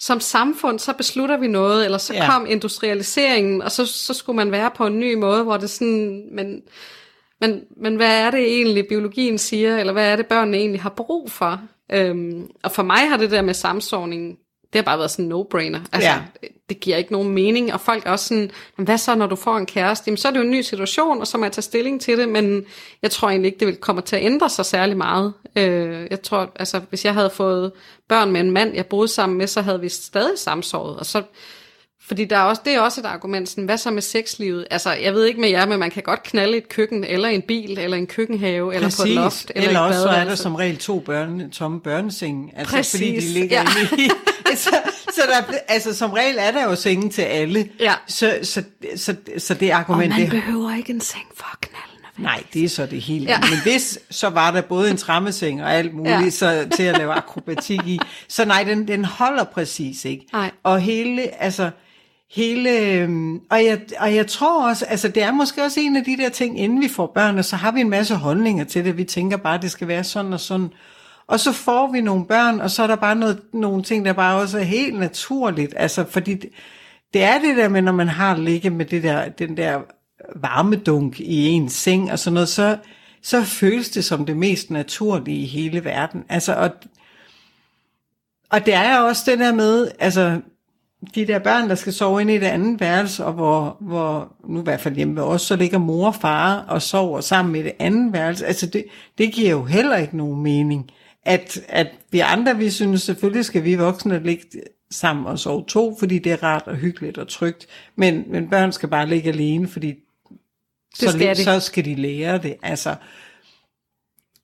som 0.00 0.20
samfund, 0.20 0.78
så 0.78 0.92
beslutter 0.92 1.36
vi 1.36 1.46
noget, 1.46 1.84
eller 1.84 1.98
så 1.98 2.14
ja. 2.14 2.30
kom 2.30 2.46
industrialiseringen, 2.48 3.62
og 3.62 3.72
så, 3.72 3.86
så 3.86 4.14
skulle 4.14 4.36
man 4.36 4.52
være 4.52 4.70
på 4.76 4.86
en 4.86 4.98
ny 4.98 5.14
måde, 5.14 5.42
hvor 5.42 5.56
det 5.56 5.70
sådan, 5.70 6.28
men, 6.32 6.62
men, 7.40 7.60
men 7.76 7.96
hvad 7.96 8.20
er 8.20 8.30
det 8.30 8.40
egentlig, 8.40 8.86
biologien 8.88 9.38
siger, 9.38 9.78
eller 9.78 9.92
hvad 9.92 10.12
er 10.12 10.16
det, 10.16 10.26
børnene 10.26 10.56
egentlig 10.56 10.82
har 10.82 10.94
brug 10.96 11.30
for? 11.30 11.60
Øhm, 11.92 12.50
og 12.62 12.72
for 12.72 12.82
mig 12.82 13.08
har 13.08 13.16
det 13.16 13.30
der 13.30 13.42
med 13.42 13.54
samsovning, 13.54 14.38
det 14.72 14.78
har 14.78 14.82
bare 14.82 14.98
været 14.98 15.10
sådan 15.10 15.24
en 15.24 15.32
no-brainer. 15.32 15.80
Altså, 15.92 16.08
Ja. 16.10 16.18
det 16.68 16.80
giver 16.80 16.96
ikke 16.96 17.12
nogen 17.12 17.28
mening, 17.34 17.72
og 17.72 17.80
folk 17.80 18.06
er 18.06 18.10
også 18.10 18.24
sådan, 18.28 18.50
"Men 18.76 18.84
hvad 18.86 18.98
så, 18.98 19.14
når 19.14 19.26
du 19.26 19.36
får 19.36 19.56
en 19.56 19.66
kæreste? 19.66 20.04
Jamen, 20.06 20.16
så 20.16 20.28
er 20.28 20.32
det 20.32 20.38
jo 20.38 20.44
en 20.44 20.50
ny 20.50 20.60
situation, 20.60 21.20
og 21.20 21.26
så 21.26 21.38
må 21.38 21.44
jeg 21.44 21.52
tage 21.52 21.62
stilling 21.62 22.00
til 22.00 22.18
det, 22.18 22.28
men 22.28 22.64
jeg 23.02 23.10
tror 23.10 23.28
egentlig 23.28 23.46
ikke, 23.48 23.58
det 23.60 23.66
vil 23.68 23.76
komme 23.76 24.02
til 24.02 24.16
at 24.16 24.22
ændre 24.24 24.48
sig 24.50 24.66
særlig 24.66 24.96
meget. 24.96 25.32
Øh, 25.56 26.06
jeg 26.10 26.22
tror, 26.22 26.52
altså, 26.56 26.80
hvis 26.88 27.04
jeg 27.04 27.14
havde 27.14 27.30
fået 27.30 27.72
børn 28.08 28.32
med 28.32 28.40
en 28.40 28.50
mand, 28.50 28.74
jeg 28.74 28.86
boede 28.86 29.08
sammen 29.08 29.38
med, 29.38 29.46
så 29.46 29.60
havde 29.60 29.80
vi 29.80 29.88
stadig 29.88 30.38
samsovet, 30.38 30.96
og 30.96 31.06
så 31.06 31.22
fordi 32.08 32.24
der 32.24 32.36
er 32.36 32.42
også, 32.42 32.62
det 32.64 32.74
er 32.74 32.80
også 32.80 33.00
et 33.00 33.04
argument, 33.04 33.48
sådan, 33.48 33.64
hvad 33.64 33.78
så 33.78 33.90
med 33.90 34.02
sexlivet? 34.02 34.66
Altså, 34.70 34.92
jeg 34.92 35.14
ved 35.14 35.24
ikke 35.24 35.40
med 35.40 35.48
jer, 35.48 35.66
men 35.66 35.78
man 35.78 35.90
kan 35.90 36.02
godt 36.02 36.22
knalde 36.22 36.56
et 36.56 36.68
køkken, 36.68 37.04
eller 37.04 37.28
en 37.28 37.42
bil, 37.42 37.78
eller 37.78 37.96
en 37.96 38.06
køkkenhave, 38.06 38.74
eller 38.74 38.96
på 39.00 39.08
et 39.08 39.14
loft, 39.14 39.52
eller, 39.54 39.68
eller 39.68 39.80
et 39.80 39.86
også 39.88 40.02
så 40.02 40.08
er 40.08 40.24
der 40.24 40.34
som 40.34 40.54
regel 40.54 40.76
to 40.76 40.98
børne, 41.00 41.50
tomme 41.50 41.80
børnesenge, 41.80 42.52
altså 42.56 42.76
Præcis, 42.76 43.00
fordi 43.00 43.16
de 43.16 43.40
ligger 43.40 43.56
ja. 43.60 43.80
inde 43.80 44.02
i. 44.04 44.10
så, 44.56 44.76
så 45.14 45.20
der, 45.28 45.54
altså 45.68 45.94
som 45.94 46.10
regel 46.12 46.36
er 46.38 46.50
der 46.50 46.64
jo 46.64 46.74
senge 46.74 47.10
til 47.10 47.22
alle. 47.22 47.68
Ja. 47.80 47.94
Så, 48.06 48.38
så, 48.42 48.62
så, 48.96 49.14
så 49.38 49.54
det 49.54 49.70
Og 49.72 49.78
argument, 49.78 50.10
man 50.10 50.20
det, 50.20 50.30
behøver 50.30 50.76
ikke 50.76 50.92
en 50.92 51.00
seng 51.00 51.26
for 51.36 51.46
at 51.52 51.60
knalde. 51.60 52.22
nej, 52.30 52.42
det 52.54 52.64
er 52.64 52.68
så 52.68 52.86
det 52.86 53.00
hele. 53.00 53.24
Ja. 53.26 53.40
Men 53.40 53.58
hvis, 53.62 53.98
så 54.10 54.28
var 54.28 54.50
der 54.50 54.60
både 54.60 54.90
en 54.90 54.96
trammeseng 54.96 55.62
og 55.62 55.74
alt 55.74 55.94
muligt 55.94 56.24
Ja. 56.24 56.30
så, 56.30 56.68
til 56.76 56.82
at 56.82 56.98
lave 56.98 57.12
akrobatik 57.12 57.80
i. 57.86 57.98
Så 58.28 58.44
nej, 58.44 58.64
den, 58.64 58.88
den 58.88 59.04
holder 59.04 59.44
præcis 59.44 60.04
ikke. 60.04 60.26
Nej. 60.32 60.50
Og 60.62 60.80
hele, 60.80 61.42
altså, 61.42 61.70
hele, 62.30 62.78
øhm, 62.78 63.40
og 63.50 63.64
jeg, 63.64 63.80
og 63.98 64.14
jeg 64.14 64.26
tror 64.26 64.68
også, 64.68 64.84
altså 64.86 65.08
det 65.08 65.22
er 65.22 65.32
måske 65.32 65.62
også 65.62 65.80
en 65.80 65.96
af 65.96 66.04
de 66.04 66.16
der 66.16 66.28
ting, 66.28 66.60
inden 66.60 66.80
vi 66.80 66.88
får 66.88 67.12
børn, 67.14 67.38
og 67.38 67.44
så 67.44 67.56
har 67.56 67.72
vi 67.72 67.80
en 67.80 67.90
masse 67.90 68.14
holdninger 68.14 68.64
til 68.64 68.84
det, 68.84 68.96
vi 68.96 69.04
tænker 69.04 69.36
bare, 69.36 69.54
at 69.54 69.62
det 69.62 69.70
skal 69.70 69.88
være 69.88 70.04
sådan 70.04 70.32
og 70.32 70.40
sådan, 70.40 70.68
og 71.26 71.40
så 71.40 71.52
får 71.52 71.92
vi 71.92 72.00
nogle 72.00 72.26
børn, 72.26 72.60
og 72.60 72.70
så 72.70 72.82
er 72.82 72.86
der 72.86 72.96
bare 72.96 73.16
noget, 73.16 73.40
nogle 73.52 73.82
ting, 73.82 74.04
der 74.04 74.12
bare 74.12 74.40
også 74.40 74.58
er 74.58 74.62
helt 74.62 74.98
naturligt, 74.98 75.74
altså 75.76 76.04
fordi 76.04 76.34
det, 76.34 76.50
det 77.14 77.22
er 77.22 77.38
det 77.38 77.56
der 77.56 77.68
med, 77.68 77.82
når 77.82 77.92
man 77.92 78.08
har 78.08 78.36
ligget 78.36 78.72
med 78.72 78.84
det 78.84 79.02
der, 79.02 79.28
den 79.28 79.56
der 79.56 79.80
varmedunk 80.36 81.20
i 81.20 81.46
en 81.46 81.68
seng 81.68 82.12
og 82.12 82.18
sådan 82.18 82.34
noget, 82.34 82.48
så, 82.48 82.76
så 83.22 83.42
føles 83.42 83.88
det 83.88 84.04
som 84.04 84.26
det 84.26 84.36
mest 84.36 84.70
naturlige 84.70 85.42
i 85.42 85.46
hele 85.46 85.84
verden. 85.84 86.24
Altså, 86.28 86.54
og, 86.54 86.70
og 88.50 88.66
det 88.66 88.74
er 88.74 88.98
også 88.98 89.22
det 89.30 89.38
der 89.38 89.54
med, 89.54 89.90
altså, 89.98 90.40
de 91.14 91.26
der 91.26 91.38
børn, 91.38 91.68
der 91.68 91.74
skal 91.74 91.92
sove 91.92 92.20
inde 92.20 92.34
i 92.34 92.38
det 92.38 92.46
andet 92.46 92.80
værelse, 92.80 93.24
og 93.24 93.32
hvor, 93.32 93.76
hvor 93.80 94.32
nu 94.48 94.60
i 94.60 94.62
hvert 94.62 94.80
fald 94.80 94.94
hjemme 94.94 95.16
ved 95.16 95.22
os, 95.22 95.42
så 95.42 95.56
ligger 95.56 95.78
mor 95.78 96.06
og 96.06 96.14
far 96.14 96.64
og 96.68 96.82
sover 96.82 97.20
sammen 97.20 97.56
i 97.56 97.62
det 97.62 97.72
andet 97.78 98.12
værelse. 98.12 98.46
Altså 98.46 98.66
det, 98.66 98.84
det 99.18 99.32
giver 99.32 99.50
jo 99.50 99.64
heller 99.64 99.96
ikke 99.96 100.16
nogen 100.16 100.42
mening. 100.42 100.90
At, 101.24 101.60
at 101.68 101.88
vi 102.10 102.18
andre, 102.18 102.56
vi 102.56 102.70
synes 102.70 103.02
selvfølgelig 103.02 103.44
skal 103.44 103.64
vi 103.64 103.74
voksne 103.74 104.22
ligge 104.24 104.44
sammen 104.90 105.26
og 105.26 105.38
sove 105.38 105.64
to, 105.68 105.96
fordi 105.98 106.18
det 106.18 106.32
er 106.32 106.42
rart 106.42 106.62
og 106.66 106.76
hyggeligt 106.76 107.18
og 107.18 107.28
trygt. 107.28 107.66
Men, 107.96 108.24
men 108.26 108.50
børn 108.50 108.72
skal 108.72 108.88
bare 108.88 109.08
ligge 109.08 109.28
alene, 109.28 109.68
fordi 109.68 109.94
så, 110.94 111.10
skal 111.10 111.36
de. 111.36 111.44
så 111.44 111.60
skal 111.60 111.84
de 111.84 111.94
lære 111.94 112.38
det. 112.38 112.56
Altså, 112.62 112.94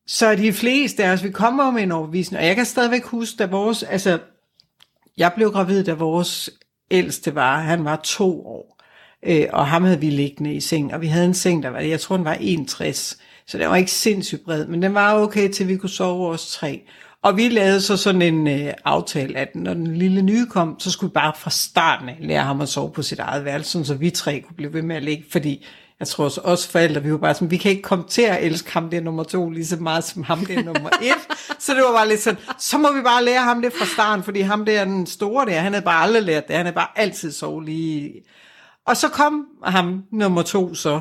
så 0.06 0.34
de 0.34 0.52
fleste 0.52 1.04
af 1.04 1.12
os, 1.12 1.24
vi 1.24 1.30
kommer 1.30 1.70
med 1.70 1.82
en 1.82 1.92
overvisning, 1.92 2.40
og 2.40 2.46
jeg 2.46 2.56
kan 2.56 2.64
stadigvæk 2.64 3.04
huske, 3.04 3.36
da 3.38 3.46
vores, 3.46 3.82
altså, 3.82 4.18
jeg 5.18 5.32
blev 5.36 5.50
gravid, 5.50 5.84
da 5.84 5.92
vores 5.92 6.50
ældste 6.90 7.34
var, 7.34 7.60
han 7.60 7.84
var 7.84 8.00
to 8.04 8.46
år, 8.46 8.80
øh, 9.26 9.46
og 9.52 9.66
ham 9.66 9.84
havde 9.84 10.00
vi 10.00 10.10
liggende 10.10 10.54
i 10.54 10.60
seng, 10.60 10.94
og 10.94 11.00
vi 11.00 11.06
havde 11.06 11.26
en 11.26 11.34
seng, 11.34 11.62
der 11.62 11.68
var, 11.68 11.80
jeg 11.80 12.00
tror, 12.00 12.16
den 12.16 12.24
var 12.24 12.36
61, 12.40 13.18
så 13.46 13.58
den 13.58 13.68
var 13.68 13.76
ikke 13.76 13.90
sindssygt 13.90 14.44
bred, 14.44 14.66
men 14.66 14.82
den 14.82 14.94
var 14.94 15.14
okay, 15.14 15.48
til 15.48 15.68
vi 15.68 15.76
kunne 15.76 15.90
sove 15.90 16.28
os 16.28 16.52
tre. 16.52 16.82
Og 17.22 17.36
vi 17.36 17.48
lavede 17.48 17.80
så 17.80 17.96
sådan 17.96 18.22
en 18.22 18.46
øh, 18.48 18.72
aftale, 18.84 19.38
at 19.38 19.54
når 19.54 19.74
den 19.74 19.96
lille 19.96 20.22
nye 20.22 20.46
kom, 20.46 20.80
så 20.80 20.90
skulle 20.90 21.10
vi 21.10 21.14
bare 21.14 21.32
fra 21.38 21.50
starten 21.50 22.08
af 22.08 22.16
lære 22.20 22.42
ham 22.42 22.60
at 22.60 22.68
sove 22.68 22.90
på 22.90 23.02
sit 23.02 23.18
eget 23.18 23.44
værelse, 23.44 23.84
så 23.84 23.94
vi 23.94 24.10
tre 24.10 24.40
kunne 24.40 24.56
blive 24.56 24.72
ved 24.72 24.82
med 24.82 24.96
at 24.96 25.02
ligge, 25.02 25.24
fordi 25.30 25.66
jeg 26.00 26.08
tror 26.08 26.24
også, 26.24 26.40
os 26.40 26.66
forældre, 26.66 27.02
vi 27.02 27.12
var 27.12 27.18
bare 27.18 27.34
sådan, 27.34 27.50
vi 27.50 27.56
kan 27.56 27.70
ikke 27.70 27.82
komme 27.82 28.04
til 28.08 28.22
at 28.22 28.44
elske 28.44 28.72
ham 28.72 28.90
der 28.90 29.00
nummer 29.00 29.22
to 29.22 29.50
lige 29.50 29.66
så 29.66 29.76
meget 29.76 30.04
som 30.04 30.22
ham 30.22 30.46
der 30.46 30.62
nummer 30.62 30.90
et. 31.02 31.36
så 31.58 31.74
det 31.74 31.82
var 31.82 31.92
bare 31.92 32.08
lidt 32.08 32.20
sådan, 32.20 32.40
så 32.58 32.78
må 32.78 32.92
vi 32.92 33.02
bare 33.02 33.24
lære 33.24 33.42
ham 33.42 33.62
det 33.62 33.72
fra 33.72 33.86
starten, 33.86 34.24
fordi 34.24 34.40
ham 34.40 34.64
der 34.64 34.84
den 34.84 35.06
store 35.06 35.46
der, 35.46 35.60
han 35.60 35.72
havde 35.72 35.84
bare 35.84 36.02
aldrig 36.02 36.22
lært 36.22 36.48
det, 36.48 36.56
han 36.56 36.66
havde 36.66 36.74
bare 36.74 36.88
altid 36.96 37.32
sovet 37.32 37.64
lige. 37.64 38.12
Og 38.86 38.96
så 38.96 39.08
kom 39.08 39.46
ham 39.64 40.02
nummer 40.12 40.42
to 40.42 40.74
så, 40.74 41.00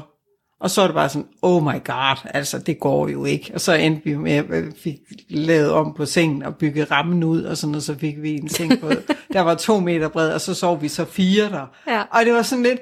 og 0.59 0.69
så 0.69 0.81
er 0.81 0.85
det 0.87 0.93
bare 0.93 1.09
sådan, 1.09 1.27
oh 1.41 1.63
my 1.63 1.83
god, 1.85 2.17
altså 2.25 2.59
det 2.59 2.79
går 2.79 3.07
jo 3.07 3.25
ikke. 3.25 3.51
Og 3.53 3.61
så 3.61 3.73
endte 3.73 4.01
vi 4.03 4.15
med, 4.15 4.31
at 4.31 4.51
vi 4.51 4.71
fik 4.83 4.97
lavet 5.29 5.71
om 5.71 5.93
på 5.93 6.05
sengen 6.05 6.43
og 6.43 6.55
bygget 6.55 6.91
rammen 6.91 7.23
ud, 7.23 7.43
og 7.43 7.57
sådan, 7.57 7.75
og 7.75 7.81
så 7.81 7.95
fik 7.95 8.21
vi 8.21 8.31
en 8.31 8.49
seng 8.49 8.79
på, 8.79 8.89
der 9.33 9.41
var 9.41 9.55
to 9.55 9.79
meter 9.79 10.07
bred, 10.07 10.33
og 10.33 10.41
så 10.41 10.53
sov 10.53 10.81
vi 10.81 10.87
så 10.87 11.05
fire 11.05 11.49
der. 11.49 11.65
Ja. 11.87 12.01
Og 12.11 12.25
det 12.25 12.33
var 12.33 12.41
sådan 12.41 12.63
lidt, 12.63 12.79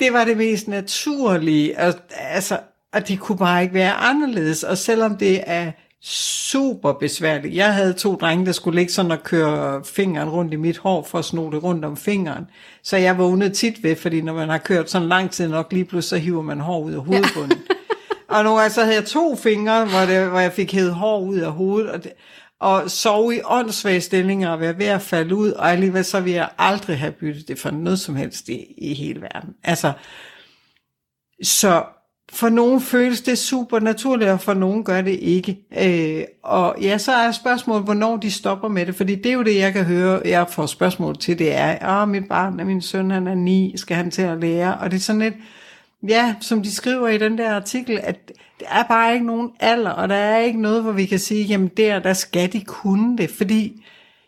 det 0.00 0.12
var 0.12 0.24
det 0.24 0.36
mest 0.36 0.68
naturlige, 0.68 1.78
og, 1.78 1.94
altså, 2.10 2.58
og 2.92 3.08
det 3.08 3.20
kunne 3.20 3.38
bare 3.38 3.62
ikke 3.62 3.74
være 3.74 3.92
anderledes. 3.92 4.62
Og 4.62 4.78
selvom 4.78 5.16
det 5.16 5.40
er 5.46 5.72
super 6.04 6.92
besværligt. 6.92 7.54
Jeg 7.54 7.74
havde 7.74 7.92
to 7.92 8.14
drenge, 8.14 8.46
der 8.46 8.52
skulle 8.52 8.78
ligge 8.78 8.92
sådan 8.92 9.10
og 9.10 9.22
køre 9.22 9.84
fingeren 9.84 10.28
rundt 10.28 10.52
i 10.52 10.56
mit 10.56 10.78
hår 10.78 11.02
for 11.02 11.18
at 11.18 11.24
sno 11.24 11.50
det 11.50 11.62
rundt 11.62 11.84
om 11.84 11.96
fingeren. 11.96 12.44
Så 12.82 12.96
jeg 12.96 13.18
vågnede 13.18 13.50
tit 13.50 13.82
ved, 13.82 13.96
fordi 13.96 14.20
når 14.20 14.32
man 14.32 14.48
har 14.48 14.58
kørt 14.58 14.90
sådan 14.90 15.08
lang 15.08 15.30
tid 15.30 15.48
nok, 15.48 15.72
lige 15.72 15.84
pludselig 15.84 16.20
så 16.20 16.24
hiver 16.24 16.42
man 16.42 16.60
hår 16.60 16.80
ud 16.80 16.92
af 16.92 17.04
hovedbunden. 17.04 17.58
Ja. 17.70 17.74
og 18.36 18.44
nogle 18.44 18.60
gange 18.60 18.74
så 18.74 18.80
havde 18.80 18.96
jeg 18.96 19.04
to 19.04 19.36
fingre, 19.36 19.84
hvor, 19.84 20.00
det, 20.00 20.28
hvor 20.28 20.40
jeg 20.40 20.52
fik 20.52 20.72
hævet 20.72 20.94
hår 20.94 21.20
ud 21.20 21.38
af 21.38 21.52
hovedet, 21.52 21.90
og, 21.90 22.04
det, 22.04 22.12
og 22.60 22.90
sove 22.90 23.36
i 23.36 23.40
åndssvage 23.44 24.00
stillinger 24.00 24.50
og 24.50 24.60
være 24.60 24.78
ved 24.78 24.86
at 24.86 25.02
falde 25.02 25.34
ud, 25.34 25.50
og 25.50 25.70
alligevel 25.72 26.04
så 26.04 26.20
vil 26.20 26.32
jeg 26.32 26.48
aldrig 26.58 26.98
have 26.98 27.12
byttet 27.12 27.48
det 27.48 27.58
for 27.58 27.70
noget 27.70 28.00
som 28.00 28.16
helst 28.16 28.48
i, 28.48 28.74
i 28.78 28.94
hele 28.94 29.20
verden. 29.20 29.50
Altså, 29.64 29.92
så 31.42 31.84
for 32.32 32.48
nogen 32.48 32.80
føles 32.80 33.20
det 33.20 33.38
super 33.38 33.80
naturligt, 33.80 34.30
og 34.30 34.40
for 34.40 34.54
nogen 34.54 34.84
gør 34.84 35.02
det 35.02 35.18
ikke. 35.20 35.58
Øh, 35.78 36.24
og 36.42 36.76
ja, 36.80 36.98
så 36.98 37.12
er 37.12 37.32
spørgsmålet, 37.32 37.84
hvornår 37.84 38.16
de 38.16 38.30
stopper 38.30 38.68
med 38.68 38.86
det, 38.86 38.94
fordi 38.94 39.14
det 39.14 39.26
er 39.26 39.32
jo 39.32 39.42
det, 39.42 39.56
jeg 39.56 39.72
kan 39.72 39.84
høre, 39.84 40.20
jeg 40.24 40.46
får 40.48 40.66
spørgsmål 40.66 41.16
til, 41.16 41.38
det 41.38 41.54
er, 41.54 42.02
åh, 42.02 42.08
mit 42.08 42.28
barn, 42.28 42.66
min 42.66 42.82
søn, 42.82 43.10
han 43.10 43.26
er 43.26 43.34
ni, 43.34 43.74
skal 43.76 43.96
han 43.96 44.10
til 44.10 44.22
at 44.22 44.40
lære? 44.40 44.78
Og 44.78 44.90
det 44.90 44.96
er 44.96 45.00
sådan 45.00 45.22
lidt, 45.22 45.34
ja, 46.08 46.34
som 46.40 46.62
de 46.62 46.74
skriver 46.74 47.08
i 47.08 47.18
den 47.18 47.38
der 47.38 47.54
artikel, 47.54 48.00
at 48.02 48.32
det 48.58 48.66
er 48.70 48.82
bare 48.82 49.12
ikke 49.14 49.26
nogen 49.26 49.50
alder, 49.60 49.90
og 49.90 50.08
der 50.08 50.14
er 50.14 50.38
ikke 50.38 50.60
noget, 50.60 50.82
hvor 50.82 50.92
vi 50.92 51.06
kan 51.06 51.18
sige, 51.18 51.44
jamen 51.44 51.68
der, 51.68 51.98
der 51.98 52.12
skal 52.12 52.52
de 52.52 52.64
kunne 52.64 53.18
det, 53.18 53.30
fordi 53.30 53.84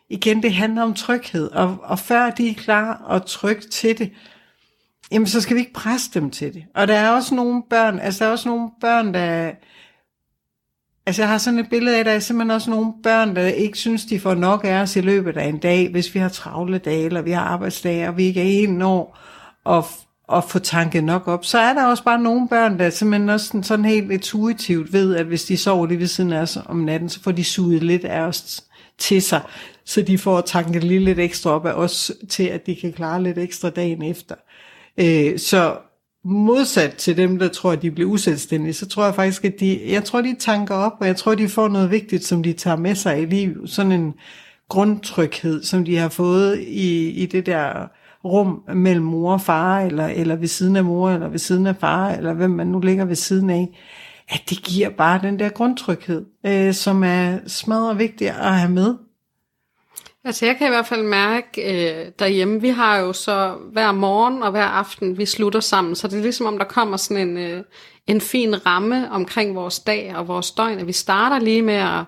igen, 0.09 0.43
det 0.43 0.53
handler 0.53 0.83
om 0.83 0.95
tryghed, 0.95 1.51
og, 1.51 1.79
og 1.83 1.99
før 1.99 2.31
de 2.31 2.51
er 2.51 2.55
klar 2.55 3.03
og 3.05 3.27
tryg 3.27 3.61
til 3.71 3.99
det, 3.99 4.13
jamen 5.13 5.27
så 5.27 5.41
skal 5.41 5.57
vi 5.57 5.61
ikke 5.61 5.73
presse 5.73 6.11
dem 6.15 6.31
til 6.31 6.55
det. 6.55 6.65
Og 6.75 6.89
der 6.89 6.95
er 6.95 7.11
også 7.11 7.35
nogle 7.35 7.63
børn, 7.71 7.99
altså 7.99 8.25
der 8.25 8.29
er 8.29 8.33
også 8.33 8.49
nogle 8.49 8.71
børn, 8.81 9.15
der, 9.15 9.53
altså 11.07 11.23
jeg 11.23 11.29
har 11.29 11.39
sådan 11.39 11.59
et 11.59 11.71
billede 11.71 11.99
af, 11.99 12.05
der 12.05 12.13
er 12.13 12.19
simpelthen 12.19 12.51
også 12.51 12.71
nogle 12.71 12.93
børn, 13.03 13.37
der 13.37 13.47
ikke 13.47 13.79
synes, 13.79 14.05
de 14.05 14.21
får 14.21 14.35
nok 14.35 14.65
af 14.65 14.83
os 14.83 14.97
i 14.97 15.01
løbet 15.01 15.37
af 15.37 15.47
en 15.47 15.59
dag, 15.59 15.91
hvis 15.91 16.15
vi 16.15 16.19
har 16.19 16.29
travle 16.29 16.79
dage, 16.79 17.05
eller 17.05 17.23
vi 17.23 17.31
har 17.31 17.43
arbejdsdage, 17.43 18.09
og 18.09 18.17
vi 18.17 18.25
ikke 18.25 18.41
er 18.41 18.69
en 18.69 18.83
år, 18.83 19.19
og, 19.65 19.87
at 20.33 20.45
få 20.45 20.59
tanket 20.59 21.05
nok 21.05 21.29
op, 21.29 21.45
så 21.45 21.59
er 21.59 21.73
der 21.73 21.87
også 21.87 22.05
bare 22.05 22.23
nogle 22.23 22.49
børn, 22.49 22.79
der 22.79 22.91
simpelthen 22.91 23.29
også 23.29 23.47
sådan, 23.47 23.63
sådan 23.63 23.85
helt 23.85 24.11
intuitivt 24.11 24.93
ved, 24.93 25.17
at 25.17 25.27
hvis 25.27 25.45
de 25.45 25.57
sover 25.57 25.87
lige 25.87 26.01
ved 26.01 26.07
siden 26.07 26.33
af 26.33 26.41
os 26.41 26.59
om 26.67 26.77
natten, 26.77 27.09
så 27.09 27.23
får 27.23 27.33
de 27.33 27.45
suget 27.45 27.83
lidt 27.83 28.05
af 28.05 28.21
os 28.21 28.65
til 28.99 29.23
sig, 29.23 29.41
så 29.85 30.03
de 30.03 30.19
får 30.19 30.41
tanket 30.41 30.85
lige 30.85 31.01
lidt 31.01 31.19
ekstra 31.19 31.51
op 31.51 31.67
af 31.67 31.73
os, 31.73 32.13
til 32.29 32.45
at 32.45 32.67
de 32.67 32.77
kan 32.77 32.93
klare 32.93 33.23
lidt 33.23 33.39
ekstra 33.39 33.71
dagen 33.71 34.03
efter. 34.03 34.35
Øh, 34.99 35.39
så 35.39 35.77
modsat 36.25 36.95
til 36.95 37.17
dem, 37.17 37.39
der 37.39 37.49
tror, 37.49 37.73
at 37.73 37.83
de 37.83 37.91
bliver 37.91 38.11
uselvstændige, 38.11 38.75
så 38.75 38.89
tror 38.89 39.05
jeg 39.05 39.15
faktisk, 39.15 39.45
at 39.45 39.61
de, 39.61 39.81
jeg 39.87 40.05
tror, 40.05 40.21
de 40.21 40.37
tanker 40.39 40.75
op, 40.75 40.93
og 41.01 41.07
jeg 41.07 41.17
tror, 41.17 41.35
de 41.35 41.49
får 41.49 41.69
noget 41.69 41.91
vigtigt, 41.91 42.25
som 42.25 42.43
de 42.43 42.53
tager 42.53 42.77
med 42.77 42.95
sig 42.95 43.23
i 43.23 43.27
livet. 43.27 43.71
Sådan 43.71 43.93
en 43.93 44.15
grundtryghed, 44.69 45.63
som 45.63 45.85
de 45.85 45.97
har 45.97 46.09
fået 46.09 46.59
i, 46.61 47.11
i 47.11 47.27
det 47.27 47.47
der 47.47 47.89
rum 48.27 48.63
mellem 48.75 49.05
mor 49.05 49.33
og 49.33 49.41
far, 49.41 49.81
eller, 49.81 50.07
eller 50.07 50.37
ved 50.37 50.49
siden 50.49 50.77
af 50.77 50.85
mor, 50.85 51.11
eller 51.11 51.29
ved 51.29 51.39
siden 51.39 51.67
af 51.67 51.77
far, 51.77 52.11
eller 52.11 52.33
hvem 52.33 52.51
man 52.51 52.67
nu 52.67 52.81
ligger 52.81 53.05
ved 53.05 53.17
siden 53.17 53.51
af, 53.51 53.69
at 54.29 54.43
det 54.51 54.63
giver 54.63 54.89
bare 54.89 55.21
den 55.23 55.39
der 55.39 55.49
grundtryghed, 55.49 56.25
øh, 56.47 56.75
som 56.75 57.05
er 57.05 57.39
smadret 57.47 57.99
vigtig 57.99 58.29
at 58.29 58.55
have 58.55 58.71
med. 58.73 58.95
Altså 60.25 60.47
jeg 60.47 60.57
kan 60.57 60.67
i 60.67 60.71
hvert 60.71 60.87
fald 60.87 61.03
mærke 61.03 61.63
øh, 61.63 62.13
derhjemme, 62.19 62.61
vi 62.61 62.69
har 62.69 62.99
jo 62.99 63.13
så 63.13 63.55
hver 63.73 63.93
morgen 63.93 64.43
og 64.43 64.51
hver 64.51 64.65
aften, 64.65 65.19
vi 65.19 65.27
slutter 65.27 65.61
sammen, 65.61 65.95
så 65.95 66.09
det 66.09 66.19
er 66.19 66.23
ligesom 66.23 66.47
om 66.47 66.59
der 66.59 66.65
kommer 66.65 66.97
sådan 66.97 67.29
en, 67.29 67.39
øh, 67.39 67.63
en 68.07 68.21
fin 68.21 68.67
ramme 68.67 69.11
omkring 69.11 69.55
vores 69.55 69.79
dag 69.79 70.17
og 70.17 70.29
vores 70.29 70.51
døgn, 70.51 70.79
at 70.79 70.87
vi 70.87 70.93
starter 70.93 71.39
lige 71.39 71.63
med 71.63 71.75
at 71.75 72.05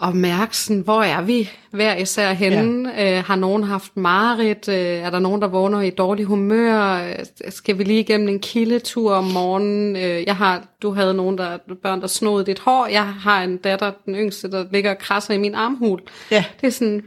og 0.00 0.16
mærke, 0.16 0.56
sådan, 0.56 0.82
hvor 0.82 1.02
er 1.02 1.22
vi 1.22 1.50
hver 1.70 1.96
især 1.96 2.32
henne? 2.32 2.90
Ja. 2.90 3.18
Øh, 3.18 3.24
har 3.24 3.36
nogen 3.36 3.64
haft 3.64 3.96
mareridt? 3.96 4.68
Øh, 4.68 4.76
er 4.76 5.10
der 5.10 5.18
nogen, 5.18 5.42
der 5.42 5.48
vågner 5.48 5.80
i 5.80 5.90
dårlig 5.90 6.24
humør? 6.24 7.08
Øh, 7.08 7.14
skal 7.48 7.78
vi 7.78 7.84
lige 7.84 8.00
igennem 8.00 8.28
en 8.28 8.40
kildetur 8.40 9.14
om 9.14 9.24
morgenen? 9.24 9.96
Øh, 9.96 10.26
jeg 10.26 10.36
har, 10.36 10.66
du 10.82 10.90
havde 10.90 11.14
nogen 11.14 11.38
der, 11.38 11.58
børn, 11.82 12.00
der 12.00 12.06
snodede 12.06 12.46
dit 12.46 12.58
hår. 12.58 12.86
Jeg 12.86 13.06
har 13.06 13.42
en 13.42 13.56
datter, 13.56 13.92
den 14.06 14.14
yngste, 14.14 14.50
der 14.50 14.64
ligger 14.72 14.90
og 14.90 14.98
krasser 14.98 15.34
i 15.34 15.38
min 15.38 15.54
armhul. 15.54 16.00
Ja. 16.30 16.44
Det 16.60 16.66
er 16.66 16.70
sådan, 16.70 17.02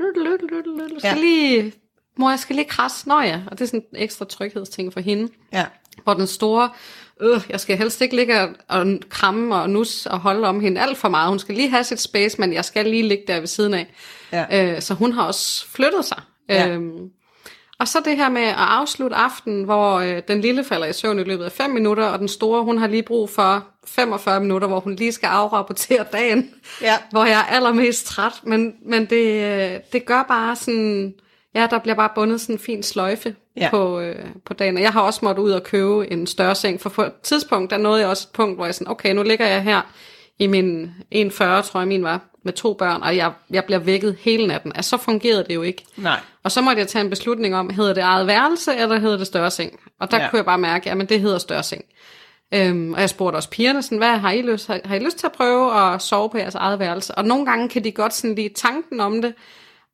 skal 0.98 1.10
ja. 1.16 1.22
lige, 1.22 1.74
mor, 2.18 2.30
jeg 2.30 2.40
skal 2.40 2.56
lige 2.56 2.68
krasse. 2.68 3.08
Nå 3.08 3.22
ja, 3.22 3.42
og 3.48 3.60
det 3.60 3.62
er 3.62 3.68
sådan 3.68 3.84
en 3.94 4.02
ekstra 4.02 4.26
tryghedsting 4.26 4.94
for 4.94 5.00
hende. 5.00 5.32
Ja. 5.54 5.66
Hvor 6.04 6.14
den 6.14 6.28
store, 6.28 6.70
øh, 7.22 7.42
jeg 7.50 7.60
skal 7.60 7.78
helst 7.78 8.02
ikke 8.02 8.16
ligge 8.16 8.48
og 8.68 8.88
kramme 9.10 9.56
og 9.56 9.70
nus 9.70 10.06
og 10.06 10.20
holde 10.20 10.48
om 10.48 10.60
hende 10.60 10.82
alt 10.82 10.98
for 10.98 11.10
meget. 11.10 11.30
Hun 11.30 11.40
skal 11.40 11.56
lige 11.56 11.70
have 11.70 11.84
sit 11.84 12.00
space, 12.00 12.42
men 12.42 12.54
jeg 12.54 12.66
skal 12.66 12.86
lige 12.86 13.08
ligge 13.08 13.24
der 13.28 13.40
ved 13.40 13.48
siden 13.48 13.74
af. 13.74 13.88
Ja. 14.32 14.76
Øh, 14.76 14.82
så 14.82 14.94
hun 14.94 15.12
har 15.12 15.24
også 15.24 15.68
flyttet 15.68 16.06
sig. 16.06 16.22
Ja. 16.50 16.68
Øhm, 16.68 17.10
og 17.80 17.88
så 17.88 18.02
det 18.06 18.18
her 18.18 18.30
med 18.30 18.42
at 18.42 18.56
afslutte 18.58 19.16
aftenen, 19.16 19.64
hvor 19.64 19.94
øh, 20.00 20.22
den 20.28 20.42
lille 20.42 20.64
falder 20.64 20.88
i 20.88 20.94
søvn 20.94 21.20
i 21.20 21.24
løbet 21.24 21.46
af 21.46 21.52
5 21.52 21.70
minutter, 21.70 22.06
og 22.06 22.20
den 22.20 22.28
store, 22.28 22.64
hun 22.64 22.78
har 22.78 22.88
lige 22.88 23.04
brug 23.04 23.30
for 23.30 23.68
45 23.88 24.40
minutter, 24.40 24.68
hvor 24.68 24.80
hun 24.80 24.96
lige 24.96 25.12
skal 25.12 25.28
afrapportere 25.28 26.06
dagen, 26.14 26.50
ja. 26.82 26.98
hvor 27.12 27.26
jeg 27.26 27.40
er 27.40 27.56
allermest 27.56 28.06
træt. 28.06 28.34
Men, 28.44 28.74
men 28.86 29.06
det, 29.06 29.44
øh, 29.44 29.80
det 29.94 30.06
gør 30.06 30.24
bare 30.24 30.56
sådan, 30.56 31.14
ja, 31.56 31.68
der 31.70 31.80
bliver 31.80 31.96
bare 31.96 32.10
bundet 32.16 32.42
sådan 32.42 32.56
en 32.56 32.60
fin 32.60 32.84
sløjfe 32.84 33.36
ja. 33.60 33.70
på, 33.70 34.00
øh, 34.00 34.26
på 34.46 34.54
dagen. 34.54 34.78
Og 34.78 34.84
jeg 34.84 34.92
har 34.92 35.02
også 35.02 35.20
måttet 35.24 35.44
ud 35.44 35.52
og 35.52 35.64
købe 35.64 36.12
en 36.12 36.28
større 36.28 36.56
seng, 36.56 36.82
for 36.82 36.90
på 36.90 37.04
et 37.04 37.14
tidspunkt, 37.24 37.72
der 37.72 37.78
nåede 37.78 38.00
jeg 38.00 38.10
også 38.10 38.28
et 38.30 38.36
punkt, 38.36 38.58
hvor 38.58 38.66
jeg 38.66 38.76
sådan, 38.76 38.92
okay, 38.92 39.14
nu 39.14 39.24
ligger 39.24 39.48
jeg 39.48 39.64
her 39.64 39.82
i 40.40 40.48
min 40.48 40.92
1,40, 41.16 41.38
tror 41.38 41.80
jeg 41.80 41.88
min 41.88 42.04
var, 42.04 42.22
med 42.44 42.54
to 42.54 42.74
børn, 42.74 43.04
og 43.04 43.16
jeg, 43.16 43.32
jeg 43.50 43.66
bliver 43.66 43.80
vækket 43.80 44.18
hele 44.22 44.48
natten. 44.48 44.72
Altså, 44.76 44.90
så 44.90 44.98
fungerede 44.98 45.44
det 45.44 45.56
jo 45.56 45.62
ikke. 45.62 45.86
Nej. 45.98 46.20
Og 46.44 46.52
så 46.52 46.62
måtte 46.62 46.80
jeg 46.80 46.88
tage 46.88 47.04
en 47.04 47.10
beslutning 47.10 47.56
om, 47.56 47.70
hedder 47.70 47.94
det 47.94 48.04
eget 48.04 48.28
værelse, 48.28 48.76
eller 48.76 49.00
hedder 49.00 49.18
det 49.18 49.28
større 49.28 49.52
seng? 49.52 49.80
Og 50.00 50.12
der 50.12 50.22
ja. 50.22 50.30
kunne 50.30 50.38
jeg 50.38 50.46
bare 50.46 50.58
mærke, 50.58 50.92
at 50.92 51.10
det 51.10 51.22
hedder 51.22 51.38
større 51.38 51.64
seng. 51.64 51.86
Øhm, 52.54 52.94
og 52.94 53.02
jeg 53.02 53.10
spurgte 53.10 53.36
også 53.36 53.50
pigerne, 53.50 53.82
sådan, 53.82 53.98
hvad 53.98 54.18
har 54.18 54.32
I, 54.32 54.42
lyst, 54.42 54.68
har, 54.68 54.80
har 54.86 54.96
I 54.96 55.00
lyst 55.00 55.18
til 55.18 55.28
at 55.28 55.32
prøve 55.32 55.94
at 55.94 56.02
sove 56.02 56.30
på 56.30 56.38
jeres 56.38 56.56
eget 56.56 56.80
værelse? 56.80 57.16
Og 57.16 57.26
nogle 57.26 57.46
gange 57.46 57.70
kan 57.70 57.84
de 57.84 57.92
godt 57.92 58.14
sådan 58.14 58.36
lige 58.36 58.50
tanken 58.50 59.00
om 59.00 59.22
det, 59.22 59.34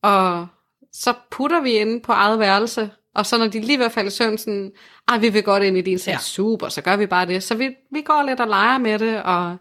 og 0.03 0.47
så 0.93 1.13
putter 1.31 1.61
vi 1.61 1.71
ind 1.71 2.01
på 2.01 2.11
eget 2.11 2.39
værelse, 2.39 2.89
og 3.15 3.25
så 3.25 3.37
når 3.37 3.47
de 3.47 3.59
lige 3.59 3.77
vil 3.77 3.89
falde 3.89 4.07
i 4.07 4.11
søvn, 4.11 4.37
sådan, 4.37 4.71
ej, 5.07 5.17
vi 5.17 5.29
vil 5.29 5.43
godt 5.43 5.63
ind 5.63 5.77
i 5.77 5.81
din 5.81 5.99
seng, 5.99 6.13
ja. 6.13 6.19
super, 6.19 6.69
så 6.69 6.81
gør 6.81 6.95
vi 6.95 7.05
bare 7.05 7.25
det. 7.25 7.43
Så 7.43 7.55
vi, 7.55 7.69
vi 7.91 8.01
går 8.01 8.23
lidt 8.27 8.39
og 8.39 8.47
leger 8.47 8.77
med 8.77 8.99
det, 8.99 9.23
og, 9.23 9.55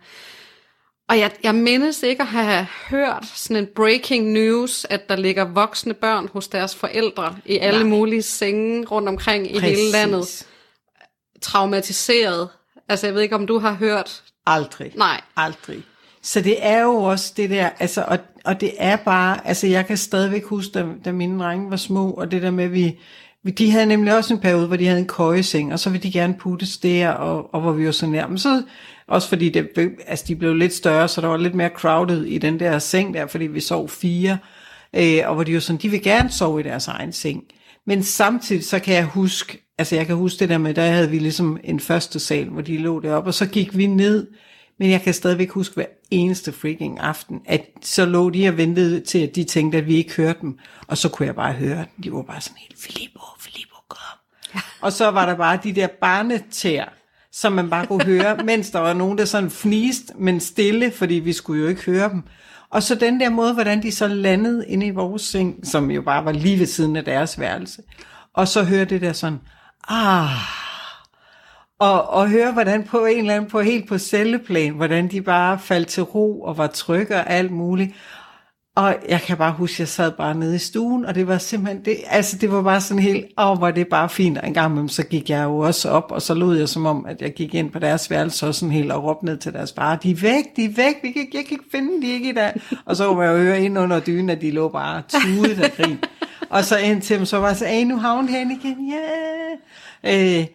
og 1.08 1.18
jeg, 1.18 1.30
jeg 1.42 1.54
mindes 1.54 2.02
ikke 2.02 2.22
at 2.22 2.28
have 2.28 2.66
hørt 2.90 3.26
sådan 3.34 3.56
en 3.56 3.68
breaking 3.74 4.32
news, 4.32 4.86
at 4.90 5.08
der 5.08 5.16
ligger 5.16 5.44
voksne 5.44 5.94
børn 5.94 6.28
hos 6.32 6.48
deres 6.48 6.76
forældre 6.76 7.36
i 7.46 7.58
alle 7.58 7.80
Nej. 7.80 7.88
mulige 7.88 8.22
senge 8.22 8.86
rundt 8.86 9.08
omkring 9.08 9.42
Præcis. 9.46 9.62
i 9.62 9.66
hele 9.66 9.90
landet. 9.92 10.46
Traumatiseret. 11.42 12.48
Altså, 12.88 13.06
jeg 13.06 13.14
ved 13.14 13.22
ikke, 13.22 13.34
om 13.34 13.46
du 13.46 13.58
har 13.58 13.72
hørt... 13.72 14.22
Aldrig. 14.46 14.92
Nej. 14.96 15.20
Aldrig. 15.36 15.82
Så 16.22 16.40
det 16.40 16.66
er 16.66 16.82
jo 16.82 16.94
også 16.94 17.32
det 17.36 17.50
der, 17.50 17.70
altså, 17.78 18.04
og, 18.08 18.18
og 18.44 18.60
det 18.60 18.72
er 18.78 18.96
bare, 18.96 19.46
altså 19.46 19.66
jeg 19.66 19.86
kan 19.86 19.96
stadigvæk 19.96 20.44
huske, 20.44 20.72
da, 20.72 20.86
da 21.04 21.12
mine 21.12 21.44
drenge 21.44 21.70
var 21.70 21.76
små, 21.76 22.10
og 22.10 22.30
det 22.30 22.42
der 22.42 22.50
med, 22.50 22.68
vi, 22.68 22.82
vi, 22.82 22.98
de 23.50 23.70
havde 23.70 23.86
nemlig 23.86 24.16
også 24.16 24.34
en 24.34 24.40
periode, 24.40 24.66
hvor 24.66 24.76
de 24.76 24.86
havde 24.86 25.00
en 25.00 25.06
køjeseng, 25.06 25.72
og 25.72 25.78
så 25.78 25.90
ville 25.90 26.02
de 26.02 26.12
gerne 26.12 26.34
puttes 26.34 26.78
der, 26.78 27.08
og, 27.10 27.54
og 27.54 27.60
hvor 27.60 27.72
vi 27.72 27.86
var 27.86 27.92
så 27.92 28.06
nær. 28.06 28.26
Men 28.26 28.38
så, 28.38 28.62
også 29.06 29.28
fordi 29.28 29.48
det, 29.48 29.68
altså 30.06 30.24
de 30.28 30.36
blev 30.36 30.54
lidt 30.54 30.74
større, 30.74 31.08
så 31.08 31.20
der 31.20 31.28
var 31.28 31.36
lidt 31.36 31.54
mere 31.54 31.68
crowded 31.68 32.24
i 32.24 32.38
den 32.38 32.60
der 32.60 32.78
seng 32.78 33.14
der, 33.14 33.26
fordi 33.26 33.46
vi 33.46 33.60
sov 33.60 33.88
fire, 33.88 34.38
øh, 34.96 35.18
og 35.24 35.34
hvor 35.34 35.44
de 35.44 35.52
jo 35.52 35.60
sådan, 35.60 35.80
de 35.80 35.88
vil 35.88 36.02
gerne 36.02 36.30
sove 36.30 36.60
i 36.60 36.62
deres 36.62 36.88
egen 36.88 37.12
seng. 37.12 37.42
Men 37.86 38.02
samtidig 38.02 38.64
så 38.64 38.78
kan 38.78 38.94
jeg 38.94 39.04
huske, 39.04 39.64
altså 39.78 39.96
jeg 39.96 40.06
kan 40.06 40.16
huske 40.16 40.38
det 40.38 40.48
der 40.48 40.58
med, 40.58 40.74
der 40.74 40.86
havde 40.86 41.10
vi 41.10 41.18
ligesom 41.18 41.58
en 41.64 41.80
første 41.80 42.20
sal, 42.20 42.48
hvor 42.48 42.62
de 42.62 42.78
lå 42.78 43.00
deroppe, 43.00 43.30
og 43.30 43.34
så 43.34 43.46
gik 43.46 43.76
vi 43.76 43.86
ned, 43.86 44.26
men 44.78 44.90
jeg 44.90 45.02
kan 45.02 45.14
stadigvæk 45.14 45.50
huske 45.50 45.74
hver 45.74 45.86
eneste 46.10 46.52
freaking 46.52 47.00
aften, 47.00 47.40
at 47.44 47.70
så 47.82 48.06
lå 48.06 48.30
de 48.30 48.48
og 48.48 48.56
ventede 48.56 49.00
til, 49.00 49.18
at 49.18 49.34
de 49.34 49.44
tænkte, 49.44 49.78
at 49.78 49.86
vi 49.86 49.96
ikke 49.96 50.16
hørte 50.16 50.38
dem. 50.40 50.58
Og 50.86 50.98
så 50.98 51.08
kunne 51.08 51.26
jeg 51.26 51.34
bare 51.34 51.52
høre, 51.52 51.84
de 52.04 52.12
var 52.12 52.22
bare 52.22 52.40
sådan 52.40 52.58
helt, 52.58 52.80
Filippo, 52.80 53.20
Filippo, 53.40 53.76
kom. 53.88 54.18
Og 54.80 54.92
så 54.92 55.10
var 55.10 55.26
der 55.26 55.36
bare 55.36 55.58
de 55.64 55.72
der 55.72 55.86
barnetær, 56.00 56.84
som 57.32 57.52
man 57.52 57.70
bare 57.70 57.86
kunne 57.86 58.04
høre, 58.04 58.36
mens 58.44 58.70
der 58.70 58.78
var 58.78 58.92
nogen, 58.92 59.18
der 59.18 59.24
sådan 59.24 59.50
fniste, 59.50 60.12
men 60.18 60.40
stille, 60.40 60.92
fordi 60.92 61.14
vi 61.14 61.32
skulle 61.32 61.62
jo 61.62 61.68
ikke 61.68 61.82
høre 61.82 62.08
dem. 62.08 62.22
Og 62.70 62.82
så 62.82 62.94
den 62.94 63.20
der 63.20 63.28
måde, 63.28 63.54
hvordan 63.54 63.82
de 63.82 63.92
så 63.92 64.08
landede 64.08 64.68
inde 64.68 64.86
i 64.86 64.90
vores 64.90 65.22
seng, 65.22 65.66
som 65.66 65.90
jo 65.90 66.02
bare 66.02 66.24
var 66.24 66.32
lige 66.32 66.58
ved 66.58 66.66
siden 66.66 66.96
af 66.96 67.04
deres 67.04 67.40
værelse. 67.40 67.82
Og 68.34 68.48
så 68.48 68.62
høre 68.62 68.84
det 68.84 69.00
der 69.00 69.12
sådan, 69.12 69.40
ah, 69.88 70.30
og, 71.80 72.10
og 72.10 72.28
høre, 72.28 72.52
hvordan 72.52 72.84
på 72.84 73.04
en 73.04 73.18
eller 73.18 73.34
anden, 73.34 73.50
på 73.50 73.60
helt 73.60 73.88
på 73.88 73.98
celleplan, 73.98 74.72
hvordan 74.72 75.08
de 75.08 75.22
bare 75.22 75.58
faldt 75.58 75.88
til 75.88 76.02
ro 76.02 76.42
og 76.42 76.58
var 76.58 76.66
trygge 76.66 77.14
og 77.14 77.30
alt 77.30 77.50
muligt. 77.50 77.94
Og 78.76 78.96
jeg 79.08 79.20
kan 79.20 79.36
bare 79.36 79.52
huske, 79.52 79.74
at 79.74 79.80
jeg 79.80 79.88
sad 79.88 80.12
bare 80.12 80.34
nede 80.34 80.54
i 80.54 80.58
stuen, 80.58 81.04
og 81.04 81.14
det 81.14 81.28
var 81.28 81.38
simpelthen, 81.38 81.84
det, 81.84 81.96
altså 82.06 82.38
det 82.38 82.52
var 82.52 82.62
bare 82.62 82.80
sådan 82.80 83.02
helt, 83.02 83.26
åh, 83.38 83.62
oh, 83.62 83.74
det 83.74 83.88
bare 83.88 84.08
fint. 84.08 84.38
Og 84.38 84.46
en 84.46 84.54
gang 84.54 84.70
imellem, 84.70 84.88
så 84.88 85.06
gik 85.06 85.30
jeg 85.30 85.44
jo 85.44 85.58
også 85.58 85.90
op, 85.90 86.12
og 86.12 86.22
så 86.22 86.34
lod 86.34 86.56
jeg 86.56 86.68
som 86.68 86.86
om, 86.86 87.06
at 87.06 87.22
jeg 87.22 87.34
gik 87.34 87.54
ind 87.54 87.70
på 87.70 87.78
deres 87.78 88.10
værelse, 88.10 88.46
og 88.46 88.54
sådan 88.54 88.72
helt 88.72 88.92
og 88.92 89.04
råbte 89.04 89.24
ned 89.24 89.36
til 89.36 89.52
deres 89.52 89.72
far, 89.72 89.96
de 89.96 90.10
er 90.10 90.14
væk, 90.14 90.44
de 90.56 90.64
er 90.64 90.68
væk, 90.76 90.94
vi 91.02 91.10
kan, 91.10 91.26
jeg 91.34 91.44
kan 91.44 91.52
ikke 91.52 91.64
finde 91.72 92.02
de 92.06 92.12
ikke 92.12 92.28
i 92.28 92.32
dag. 92.32 92.52
Og 92.84 92.96
så 92.96 93.14
var 93.14 93.22
jeg 93.22 93.32
jo 93.32 93.38
høre 93.38 93.64
ind 93.64 93.78
under 93.78 94.00
dynen, 94.00 94.30
at 94.30 94.40
de 94.40 94.50
lå 94.50 94.68
bare 94.68 95.02
tudet 95.08 95.62
af 95.62 95.72
grin. 95.72 95.98
Og 96.50 96.64
så 96.64 96.78
ind 96.78 97.02
til 97.02 97.16
dem, 97.16 97.24
så 97.24 97.38
var 97.38 97.46
jeg 97.46 97.56
så, 97.56 97.66
hey, 97.66 97.84
nu 97.84 97.96
havnet 97.96 98.30
hen 98.30 98.50
igen, 98.50 98.92
ja. 98.92 100.10
Yeah. 100.10 100.40
Øh, 100.40 100.46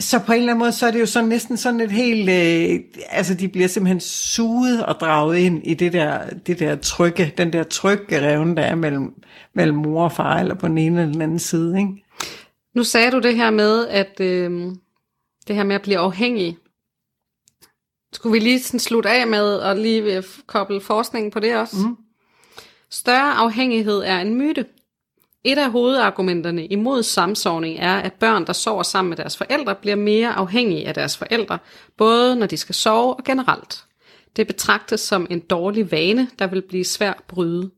så 0.00 0.18
på 0.18 0.32
en 0.32 0.38
eller 0.38 0.52
anden 0.52 0.58
måde, 0.58 0.72
så 0.72 0.86
er 0.86 0.90
det 0.90 1.00
jo 1.00 1.06
sådan 1.06 1.28
næsten 1.28 1.56
sådan 1.56 1.80
et 1.80 1.90
helt, 1.90 2.30
øh, 2.30 2.80
altså 3.10 3.34
de 3.34 3.48
bliver 3.48 3.68
simpelthen 3.68 4.00
suget 4.00 4.86
og 4.86 4.94
draget 5.00 5.38
ind 5.38 5.66
i 5.66 5.74
det 5.74 5.92
der, 5.92 6.30
det 6.46 6.58
der 6.58 6.76
trygge, 6.76 7.34
den 7.38 7.52
der 7.52 7.62
trygge 7.62 8.20
revne, 8.20 8.56
der 8.56 8.62
er 8.62 8.74
mellem, 8.74 9.14
mellem 9.54 9.76
mor 9.76 10.04
og 10.04 10.12
far, 10.12 10.38
eller 10.38 10.54
på 10.54 10.68
den 10.68 10.78
ene 10.78 11.00
eller 11.00 11.12
den 11.12 11.22
anden 11.22 11.38
side, 11.38 11.78
ikke? 11.78 12.04
Nu 12.74 12.84
sagde 12.84 13.10
du 13.10 13.18
det 13.18 13.36
her 13.36 13.50
med, 13.50 13.86
at 13.86 14.20
øh, 14.20 14.72
det 15.48 15.56
her 15.56 15.64
med 15.64 15.74
at 15.74 15.82
blive 15.82 15.98
afhængig. 15.98 16.58
Skulle 18.12 18.32
vi 18.32 18.38
lige 18.38 18.62
sådan 18.62 18.80
slutte 18.80 19.10
af 19.10 19.26
med 19.26 19.60
at 19.60 19.78
lige 19.78 20.22
koble 20.46 20.80
forskningen 20.80 21.30
på 21.30 21.40
det 21.40 21.56
også? 21.56 21.76
Mm. 21.76 21.96
Større 22.90 23.32
afhængighed 23.32 23.98
er 23.98 24.18
en 24.18 24.34
myte. 24.34 24.64
Et 25.44 25.58
af 25.58 25.70
hovedargumenterne 25.70 26.66
imod 26.66 27.02
samsovning 27.02 27.78
er, 27.78 27.96
at 27.96 28.12
børn, 28.12 28.46
der 28.46 28.52
sover 28.52 28.82
sammen 28.82 29.08
med 29.08 29.16
deres 29.16 29.36
forældre, 29.36 29.74
bliver 29.74 29.96
mere 29.96 30.28
afhængige 30.28 30.88
af 30.88 30.94
deres 30.94 31.16
forældre, 31.16 31.58
både 31.96 32.36
når 32.36 32.46
de 32.46 32.56
skal 32.56 32.74
sove 32.74 33.14
og 33.14 33.24
generelt. 33.24 33.84
Det 34.36 34.46
betragtes 34.46 35.00
som 35.00 35.26
en 35.30 35.40
dårlig 35.40 35.90
vane, 35.92 36.28
der 36.38 36.46
vil 36.46 36.62
blive 36.62 36.84
svært 36.84 37.16
at 37.18 37.24
bryde. 37.24 37.70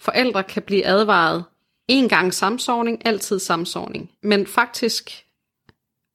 Forældre 0.00 0.42
kan 0.42 0.62
blive 0.62 0.86
advaret 0.86 1.44
en 1.88 2.08
gang 2.08 2.34
samsovning, 2.34 3.06
altid 3.06 3.38
samsovning. 3.38 4.10
Men 4.22 4.46
faktisk, 4.46 5.24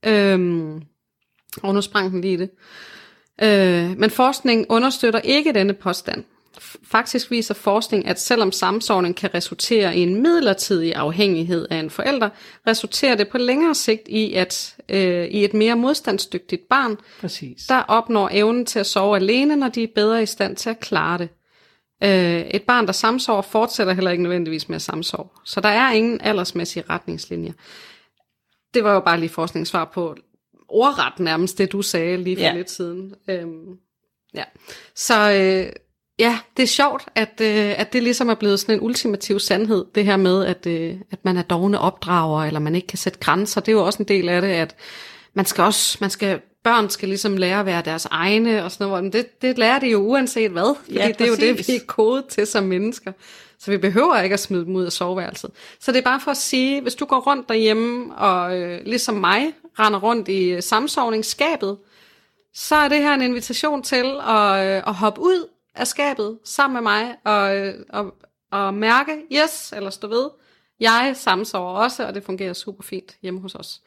øhm, 0.06 0.82
og 1.63 1.73
nu 1.73 1.82
sprang 1.82 2.12
den 2.12 2.21
lige 2.21 2.38
det, 2.38 2.50
øh, 3.41 3.97
men 3.97 4.10
forskningen 4.10 4.65
understøtter 4.69 5.19
ikke 5.19 5.54
denne 5.54 5.73
påstand. 5.73 6.23
Faktisk 6.84 7.32
viser 7.32 7.54
forskning, 7.54 8.08
at 8.08 8.20
selvom 8.20 8.52
samsovning 8.52 9.15
kan 9.15 9.34
resultere 9.34 9.98
i 9.98 10.00
en 10.00 10.22
midlertidig 10.22 10.96
afhængighed 10.96 11.67
af 11.70 11.76
en 11.76 11.89
forælder, 11.89 12.30
resulterer 12.67 13.15
det 13.15 13.28
på 13.28 13.38
længere 13.38 13.76
sigt 13.76 14.08
i, 14.08 14.34
at 14.34 14.76
øh, 14.89 15.26
i 15.26 15.43
et 15.43 15.54
mere 15.54 15.76
modstandsdygtigt 15.76 16.70
barn, 16.70 16.98
Præcis. 17.22 17.65
der 17.67 17.80
opnår 17.80 18.30
evnen 18.32 18.65
til 18.65 18.80
at 18.80 18.86
sove 18.86 19.15
alene, 19.15 19.56
når 19.56 19.70
de 19.70 19.84
er 19.84 19.88
bedre 19.96 20.24
i 20.24 20.26
stand 20.26 20.56
til 20.56 20.70
at 20.70 20.80
klare 20.80 21.17
det. 21.17 21.30
Øh, 22.04 22.41
et 22.41 22.63
barn, 22.63 22.86
der 22.86 22.91
samsover, 22.91 23.41
fortsætter 23.41 23.93
heller 23.93 24.12
ikke 24.12 24.24
nødvendigvis 24.24 24.70
med 24.70 24.76
at 24.76 24.82
samsove. 24.82 25.30
Så 25.46 25.62
der 25.62 25.70
er 25.70 25.91
ingen 25.91 26.22
aldersmæssige 26.22 26.84
retningslinjer. 26.89 27.54
Det 28.74 28.84
var 28.84 28.93
jo 28.93 29.00
bare 29.00 29.20
lige 29.20 29.30
forskningssvar 29.30 29.86
på 29.93 30.15
ordret 30.70 31.20
nærmest 31.20 31.58
det, 31.58 31.72
du 31.72 31.82
sagde 31.82 32.17
lige 32.17 32.36
for 32.36 32.43
ja. 32.43 32.54
lidt 32.54 32.70
siden. 32.70 33.13
Øhm, 33.28 33.78
ja. 34.34 34.43
Så... 34.96 35.32
Øh, 35.32 35.74
Ja, 36.19 36.39
det 36.58 36.63
er 36.63 36.67
sjovt, 36.67 37.06
at, 37.15 37.41
øh, 37.41 37.80
at 37.80 37.93
det 37.93 38.03
ligesom 38.03 38.30
er 38.30 38.36
blevet 38.36 38.60
sådan 38.60 38.75
en 38.75 38.82
ultimativ 38.82 39.39
sandhed, 39.39 39.86
det 39.95 40.06
her 40.06 40.17
med, 40.17 40.45
at, 40.45 40.65
øh, 40.65 40.95
at 41.12 41.25
man 41.25 41.38
er 41.38 41.41
dogne 41.41 41.80
opdrager, 41.80 42.43
eller 42.43 42.60
man 42.60 42.75
ikke 42.75 42.88
kan 42.88 42.97
sætte 42.97 43.19
grænser. 43.19 43.62
Det 43.62 43.71
er 43.71 43.75
jo 43.75 43.86
også 43.86 43.99
en 43.99 44.08
del 44.08 44.30
af 44.30 44.41
det, 44.41 44.47
at 44.47 44.75
man 45.34 45.45
skal 45.45 45.63
også, 45.63 45.97
man 46.01 46.10
skal, 46.10 46.39
børn 46.63 46.89
skal 46.89 47.10
ligesom 47.10 47.38
lære 47.38 47.60
at 47.60 47.65
være 47.65 47.82
deres 47.82 48.06
egne, 48.12 48.63
og 48.63 48.71
sådan 48.71 48.88
noget. 48.88 49.03
Men 49.03 49.13
det, 49.13 49.41
det 49.41 49.58
lærer 49.58 49.80
de 49.80 49.88
jo 49.88 49.97
uanset 49.97 50.51
hvad, 50.51 50.75
fordi 50.84 50.97
ja, 50.97 51.08
det 51.08 51.21
er 51.21 51.27
jo 51.27 51.36
det, 51.36 51.67
vi 51.67 51.75
er 51.75 51.80
kodet 51.88 52.25
til 52.25 52.47
som 52.47 52.63
mennesker. 52.63 53.12
Så 53.60 53.71
vi 53.71 53.77
behøver 53.77 54.21
ikke 54.21 54.34
at 54.34 54.39
smide 54.39 54.65
dem 54.65 54.75
ud 54.75 54.86
af 54.86 54.91
soveværelset. 54.91 55.51
Så 55.80 55.91
det 55.91 55.97
er 55.97 56.03
bare 56.03 56.19
for 56.19 56.32
at 56.32 56.38
sige, 56.38 56.82
hvis 56.82 56.95
du 56.95 57.06
går 57.06 57.19
rundt 57.19 57.49
derhjemme, 57.49 58.15
og 58.15 58.58
øh, 58.58 58.80
ligesom 58.86 59.15
mig, 59.15 59.53
render 59.80 59.99
rundt 59.99 60.27
i 60.27 60.49
øh, 60.49 60.63
samsovningsskabet, 60.63 61.77
så 62.53 62.75
er 62.75 62.88
det 62.89 62.97
her 62.97 63.13
en 63.13 63.21
invitation 63.21 63.84
til 63.84 64.06
at, 64.27 64.67
øh, 64.67 64.84
at 64.88 64.93
hoppe 64.93 65.21
ud 65.21 65.47
af 65.78 65.88
skabet 65.88 66.40
sammen 66.44 66.74
med 66.74 66.82
mig 66.82 67.16
og, 67.24 67.74
og, 67.90 68.13
og 68.52 68.74
mærke, 68.74 69.22
yes, 69.32 69.74
eller 69.76 69.90
stå 69.90 70.08
ved, 70.08 70.30
jeg 70.80 71.12
samsover 71.16 71.72
også, 71.72 72.08
og 72.08 72.16
det 72.16 72.24
fungerer 72.24 72.54
super 72.54 72.84
fint 72.84 73.18
hjemme 73.22 73.40
hos 73.42 73.56
os. 73.56 73.82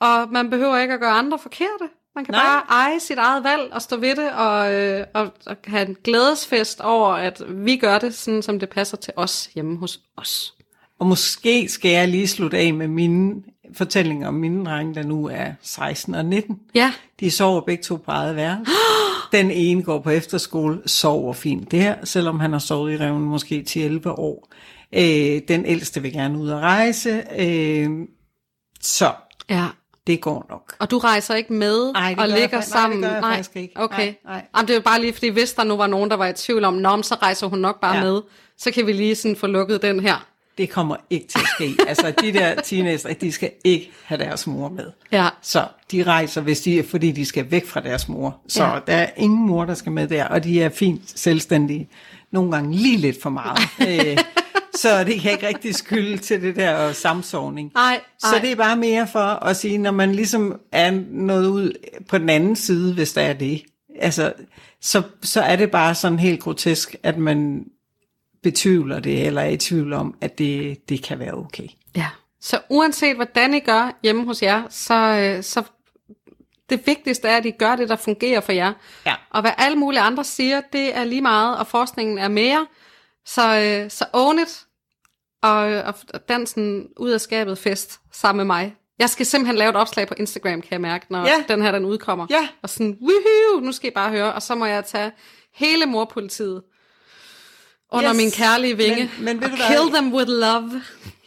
Og 0.00 0.28
man 0.32 0.50
behøver 0.50 0.78
ikke 0.78 0.94
at 0.94 1.00
gøre 1.00 1.12
andre 1.12 1.38
forkerte. 1.38 1.88
Man 2.14 2.24
kan 2.24 2.32
Nej. 2.32 2.42
bare 2.44 2.62
eje 2.68 3.00
sit 3.00 3.18
eget 3.18 3.44
valg 3.44 3.72
og 3.72 3.82
stå 3.82 3.96
ved 3.96 4.16
det 4.16 4.32
og, 4.32 4.74
øh, 4.74 5.06
og, 5.14 5.32
og 5.46 5.56
have 5.64 5.88
en 5.88 5.96
glædesfest 6.04 6.80
over, 6.80 7.08
at 7.08 7.42
vi 7.48 7.76
gør 7.76 7.98
det 7.98 8.14
sådan, 8.14 8.42
som 8.42 8.58
det 8.58 8.68
passer 8.68 8.96
til 8.96 9.12
os 9.16 9.50
hjemme 9.54 9.78
hos 9.78 10.00
os. 10.16 10.54
Og 10.98 11.06
måske 11.06 11.68
skal 11.68 11.90
jeg 11.90 12.08
lige 12.08 12.28
slutte 12.28 12.58
af 12.58 12.74
med 12.74 12.88
mine 12.88 13.42
fortællinger 13.74 14.28
om 14.28 14.34
mine 14.34 14.64
drenge, 14.64 14.94
der 14.94 15.02
nu 15.02 15.28
er 15.28 15.52
16 15.62 16.14
og 16.14 16.24
19. 16.24 16.60
Ja. 16.74 16.92
De 17.20 17.30
sover 17.30 17.60
begge 17.60 17.82
to 17.82 17.96
på 17.96 18.10
eget 18.10 18.36
værelse. 18.36 18.72
Den 19.34 19.50
ene 19.50 19.82
går 19.82 20.00
på 20.00 20.10
efterskole, 20.10 20.80
sover 20.86 21.32
fint 21.32 21.70
der, 21.70 21.94
selvom 22.04 22.40
han 22.40 22.52
har 22.52 22.58
sovet 22.58 22.92
i 22.92 22.96
revnen 22.96 23.28
måske 23.28 23.64
10-11 23.68 24.08
år. 24.08 24.48
Øh, 24.92 25.40
den 25.48 25.66
ældste 25.66 26.02
vil 26.02 26.12
gerne 26.12 26.38
ud 26.38 26.48
og 26.48 26.60
rejse. 26.60 27.22
Øh, 27.38 27.90
så 28.80 29.12
ja. 29.50 29.66
det 30.06 30.20
går 30.20 30.46
nok. 30.50 30.76
Og 30.78 30.90
du 30.90 30.98
rejser 30.98 31.34
ikke 31.34 31.52
med 31.52 31.92
Ej, 31.94 32.14
og 32.18 32.28
ligger 32.28 32.48
jeg, 32.52 32.64
sammen? 32.64 33.00
Nej, 33.00 33.10
det 33.10 33.22
gør 33.22 33.28
jeg 33.28 33.36
faktisk 33.36 33.56
ikke. 33.56 33.74
Okay. 33.76 34.06
Nej, 34.06 34.14
nej. 34.24 34.46
Jamen, 34.56 34.68
det 34.68 34.76
er 34.76 34.80
bare 34.80 35.00
lige, 35.00 35.12
fordi 35.12 35.28
hvis 35.28 35.52
der 35.52 35.64
nu 35.64 35.76
var 35.76 35.86
nogen, 35.86 36.10
der 36.10 36.16
var 36.16 36.26
i 36.26 36.32
tvivl 36.32 36.64
om, 36.64 36.74
Nå, 36.74 37.02
så 37.02 37.14
rejser 37.14 37.46
hun 37.46 37.58
nok 37.58 37.80
bare 37.80 37.96
ja. 37.96 38.02
med, 38.02 38.20
så 38.58 38.70
kan 38.70 38.86
vi 38.86 38.92
lige 38.92 39.14
sådan 39.14 39.36
få 39.36 39.46
lukket 39.46 39.82
den 39.82 40.00
her. 40.00 40.26
Det 40.58 40.70
kommer 40.70 40.96
ikke 41.10 41.26
til 41.26 41.38
at 41.38 41.46
ske. 41.54 41.76
altså, 41.88 42.12
de 42.20 42.32
der 42.32 42.60
teenager, 42.60 43.14
de 43.14 43.32
skal 43.32 43.50
ikke 43.64 43.90
have 44.04 44.18
deres 44.18 44.46
mor 44.46 44.68
med. 44.68 44.90
Ja. 45.12 45.28
Så 45.42 45.66
de 45.92 46.02
rejser, 46.02 46.40
hvis 46.40 46.60
de, 46.60 46.84
fordi 46.90 47.12
de 47.12 47.24
skal 47.24 47.50
væk 47.50 47.66
fra 47.66 47.80
deres 47.80 48.08
mor. 48.08 48.36
Så 48.48 48.64
Ja. 48.64 48.78
der 48.86 48.94
er 48.94 49.10
ingen 49.16 49.46
mor, 49.46 49.64
der 49.64 49.74
skal 49.74 49.92
med 49.92 50.08
der, 50.08 50.24
og 50.24 50.44
de 50.44 50.62
er 50.62 50.68
fint 50.68 51.18
selvstændige. 51.18 51.88
Nogle 52.32 52.52
gange 52.52 52.76
lige 52.76 52.96
lidt 52.96 53.22
for 53.22 53.30
meget. 53.30 53.58
øh, 53.88 54.18
så 54.74 55.04
det 55.04 55.20
kan 55.20 55.32
ikke 55.32 55.46
rigtig 55.48 55.74
skylde 55.74 56.16
til 56.18 56.42
det 56.42 56.56
der 56.56 56.92
samsovning. 56.92 57.70
Nej, 57.74 58.00
Så 58.18 58.26
nej. 58.32 58.40
det 58.40 58.50
er 58.52 58.56
bare 58.56 58.76
mere 58.76 59.06
for 59.12 59.18
at 59.44 59.56
sige, 59.56 59.78
når 59.78 59.90
man 59.90 60.14
ligesom 60.14 60.60
er 60.72 60.90
noget 61.10 61.46
ud 61.46 61.72
på 62.08 62.18
den 62.18 62.28
anden 62.28 62.56
side, 62.56 62.94
hvis 62.94 63.12
der 63.12 63.22
er 63.22 63.32
det, 63.32 63.62
altså, 64.00 64.32
så, 64.80 65.02
så 65.22 65.40
er 65.40 65.56
det 65.56 65.70
bare 65.70 65.94
sådan 65.94 66.18
helt 66.18 66.40
grotesk, 66.40 66.96
at 67.02 67.18
man 67.18 67.64
betvivler 68.44 69.00
det, 69.00 69.26
eller 69.26 69.40
er 69.42 69.48
i 69.48 69.56
tvivl 69.56 69.92
om, 69.92 70.14
at 70.20 70.38
det, 70.38 70.88
det 70.88 71.02
kan 71.02 71.18
være 71.18 71.34
okay. 71.34 71.68
Ja. 71.96 72.06
Så 72.40 72.60
uanset 72.70 73.16
hvordan 73.16 73.54
I 73.54 73.60
gør 73.60 73.98
hjemme 74.02 74.24
hos 74.24 74.42
jer, 74.42 74.62
så, 74.70 74.94
øh, 74.94 75.42
så 75.42 75.62
det 76.70 76.86
vigtigste 76.86 77.28
er, 77.28 77.36
at 77.36 77.46
I 77.46 77.50
gør 77.50 77.76
det, 77.76 77.88
der 77.88 77.96
fungerer 77.96 78.40
for 78.40 78.52
jer. 78.52 78.72
Ja. 79.06 79.14
Og 79.30 79.40
hvad 79.40 79.50
alle 79.58 79.78
mulige 79.78 80.00
andre 80.00 80.24
siger, 80.24 80.60
det 80.72 80.96
er 80.96 81.04
lige 81.04 81.22
meget, 81.22 81.58
og 81.58 81.66
forskningen 81.66 82.18
er 82.18 82.28
mere. 82.28 82.66
Så, 83.26 83.42
øh, 83.60 83.90
så 83.90 84.04
own 84.12 84.38
it, 84.38 84.64
og, 85.42 85.94
og 86.14 86.28
dansen 86.28 86.88
ud 86.96 87.10
af 87.10 87.20
skabet 87.20 87.58
fest 87.58 88.00
sammen 88.12 88.36
med 88.36 88.44
mig. 88.56 88.76
Jeg 88.98 89.10
skal 89.10 89.26
simpelthen 89.26 89.56
lave 89.56 89.70
et 89.70 89.76
opslag 89.76 90.08
på 90.08 90.14
Instagram, 90.18 90.60
kan 90.60 90.70
jeg 90.70 90.80
mærke, 90.80 91.06
når 91.10 91.26
Ja. 91.26 91.44
den 91.48 91.62
her 91.62 91.72
den 91.72 91.84
udkommer. 91.84 92.26
Ja. 92.30 92.48
Og 92.62 92.70
sådan, 92.70 92.98
woohoo, 93.02 93.60
nu 93.66 93.72
skal 93.72 93.90
I 93.90 93.94
bare 93.94 94.10
høre. 94.10 94.32
Og 94.32 94.42
så 94.42 94.54
må 94.54 94.64
jeg 94.66 94.84
tage 94.84 95.12
hele 95.54 95.86
morpolitiet 95.86 96.62
under 97.94 98.10
Yes. 98.10 98.16
min 98.16 98.30
kærlige 98.30 98.76
vinge. 98.76 98.96
Men- 99.18 99.24
men 99.24 99.40
ved 99.40 99.48
hvad? 99.48 99.58
kill 99.68 99.94
them 99.94 100.14
with 100.14 100.28
love. 100.28 100.70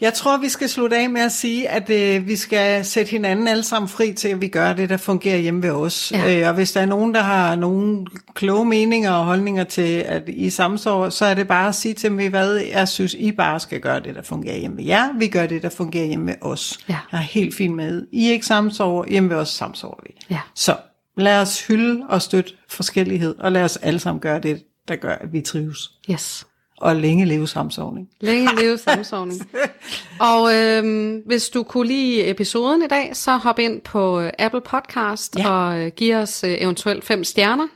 Jeg 0.02 0.14
tror, 0.14 0.38
vi 0.38 0.50
skal 0.50 0.70
slutte 0.70 0.98
af 0.98 1.10
med 1.10 1.22
at 1.22 1.32
sige, 1.32 1.70
at 1.70 1.90
øh, 1.90 2.28
vi 2.28 2.36
skal 2.36 2.86
sætte 2.86 3.12
hinanden 3.12 3.48
alle 3.48 3.64
sammen 3.64 3.90
fri 3.90 4.14
til, 4.14 4.28
at 4.28 4.42
vi 4.42 4.48
gør 4.48 4.74
det, 4.74 4.90
der 4.90 4.98
fungerer 4.98 5.38
hjemme 5.38 5.64
ved 5.64 5.70
os. 5.72 6.12
Ja. 6.16 6.42
Øh, 6.42 6.48
og 6.48 6.54
hvis 6.54 6.72
der 6.72 6.82
er 6.82 6.86
nogen, 6.86 7.14
der 7.16 7.22
har 7.22 7.56
nogle 7.56 8.06
kloge 8.34 8.66
meninger 8.66 9.12
og 9.12 9.26
holdninger 9.26 9.64
til, 9.64 9.82
at 9.98 10.24
I 10.28 10.50
samsår, 10.50 11.10
så 11.10 11.26
er 11.26 11.34
det 11.34 11.48
bare 11.48 11.68
at 11.68 11.76
sige 11.76 11.94
til 11.94 12.10
dem, 12.10 12.18
"Ved 12.18 12.26
I 12.26 12.28
hvad, 12.28 12.56
jeg 12.56 12.88
synes, 12.88 13.14
I 13.14 13.32
bare 13.32 13.60
skal 13.60 13.80
gøre 13.80 14.00
det, 14.00 14.16
der 14.16 14.22
fungerer 14.22 14.58
hjemme 14.58 14.78
ved 14.78 14.84
jer. 14.86 15.10
Vi 15.18 15.28
gør 15.28 15.46
det, 15.46 15.62
der 15.64 15.70
fungerer 15.70 16.06
hjemme 16.06 16.28
ved 16.28 16.36
os. 16.42 16.78
Ja. 16.90 16.98
Jeg 17.12 17.18
er 17.18 17.22
helt 17.22 17.56
fint 17.56 17.76
med. 17.76 18.08
I 18.12 18.28
er 18.28 18.32
ikke 18.32 18.46
samsover, 18.46 19.06
hjemme 19.10 19.30
ved 19.30 19.38
os 19.38 19.50
samsover 19.50 19.96
vi. 20.04 20.10
Ja. 20.30 20.40
Så 20.56 20.76
lad 21.18 21.42
os 21.42 21.68
hylde 21.68 22.04
og 22.10 22.22
støtte 22.22 22.52
forskellighed, 22.70 23.36
og 23.40 23.52
lad 23.52 23.64
os 23.64 23.78
alle 23.78 24.00
sammen 24.00 24.20
gøre 24.20 24.40
det, 24.40 24.64
der 24.88 24.96
gør, 24.96 25.14
at 25.16 25.34
vi 25.34 25.42
trives. 25.42 25.92
Yes. 26.12 26.47
Og 26.78 26.96
længe 26.96 27.26
leve 27.26 27.48
samsovning. 27.48 28.10
Længe 28.22 28.56
leve 28.62 28.78
samsovning. 28.78 29.42
og 30.32 30.54
øhm, 30.56 31.22
hvis 31.26 31.50
du 31.50 31.64
kunne 31.64 31.88
lide 31.88 32.30
episoden 32.30 32.84
i 32.84 32.88
dag, 32.88 33.10
så 33.14 33.32
hop 33.32 33.60
ind 33.60 33.82
på 33.82 34.20
øh, 34.20 34.32
Apple 34.40 34.62
Podcast 34.62 35.40
ja. 35.40 35.50
og 35.50 35.80
øh, 35.80 35.92
giv 35.96 36.16
os 36.16 36.44
øh, 36.44 36.56
eventuelt 36.60 37.06
fem 37.06 37.24
stjerner. 37.24 37.68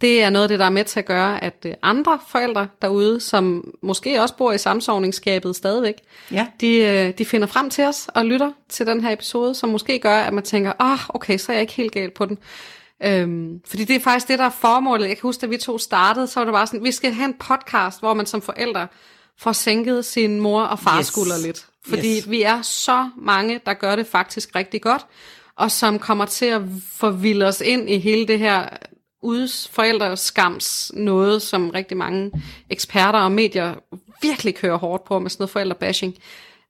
Det 0.00 0.22
er 0.22 0.30
noget 0.30 0.42
af 0.42 0.48
det, 0.48 0.58
der 0.58 0.64
er 0.64 0.70
med 0.70 0.84
til 0.84 0.98
at 0.98 1.06
gøre, 1.06 1.44
at 1.44 1.66
øh, 1.66 1.74
andre 1.82 2.18
forældre 2.28 2.68
derude, 2.82 3.20
som 3.20 3.74
måske 3.82 4.22
også 4.22 4.36
bor 4.36 4.52
i 4.52 4.58
samsovningsskabet 4.58 5.56
stadigvæk, 5.56 5.94
Ja. 6.30 6.46
de, 6.60 6.76
øh, 6.76 7.12
de 7.18 7.24
finder 7.24 7.46
frem 7.46 7.70
til 7.70 7.84
os 7.84 8.08
og 8.14 8.24
lytter 8.26 8.50
til 8.68 8.86
den 8.86 9.00
her 9.00 9.10
episode, 9.12 9.54
som 9.54 9.68
måske 9.68 9.98
gør, 9.98 10.16
at 10.16 10.32
man 10.32 10.44
tænker, 10.44 10.72
ah, 10.78 10.92
oh, 10.92 10.98
okay, 11.08 11.38
så 11.38 11.52
er 11.52 11.56
jeg 11.56 11.60
ikke 11.60 11.72
helt 11.72 11.92
galt 11.92 12.14
på 12.14 12.26
den. 12.26 12.38
Øhm, 13.02 13.60
fordi 13.66 13.84
det 13.84 13.96
er 13.96 14.00
faktisk 14.00 14.28
det, 14.28 14.38
der 14.38 14.44
er 14.44 14.50
formålet. 14.50 15.08
Jeg 15.08 15.16
kan 15.16 15.22
huske, 15.22 15.40
da 15.40 15.46
vi 15.46 15.56
to 15.56 15.78
startede, 15.78 16.26
så 16.26 16.40
var 16.40 16.44
det 16.44 16.52
bare 16.52 16.66
sådan, 16.66 16.84
vi 16.84 16.92
skal 16.92 17.12
have 17.12 17.24
en 17.24 17.34
podcast, 17.34 18.00
hvor 18.00 18.14
man 18.14 18.26
som 18.26 18.42
forældre 18.42 18.88
får 19.38 19.52
sænket 19.52 20.04
sin 20.04 20.40
mor 20.40 20.62
og 20.62 20.78
fars 20.78 20.98
Yes. 21.00 21.06
skulder 21.06 21.38
lidt. 21.46 21.66
Fordi 21.86 22.16
Yes. 22.16 22.30
vi 22.30 22.42
er 22.42 22.62
så 22.62 23.08
mange, 23.16 23.60
der 23.66 23.74
gør 23.74 23.96
det 23.96 24.06
faktisk 24.06 24.54
rigtig 24.56 24.82
godt, 24.82 25.06
og 25.56 25.70
som 25.70 25.98
kommer 25.98 26.24
til 26.24 26.46
at 26.46 26.62
forvilde 26.92 27.46
os 27.46 27.60
ind 27.60 27.90
i 27.90 27.98
hele 27.98 28.26
det 28.26 28.38
her 28.38 28.68
uds 29.22 29.68
forældreskams 29.72 30.92
noget, 30.94 31.42
som 31.42 31.70
rigtig 31.70 31.96
mange 31.96 32.30
eksperter 32.70 33.18
og 33.18 33.32
medier 33.32 33.74
virkelig 34.22 34.54
kører 34.54 34.76
hårdt 34.76 35.04
på 35.04 35.18
med 35.18 35.30
sådan 35.30 35.42
noget 35.42 35.50
forældrebashing. 35.50 36.14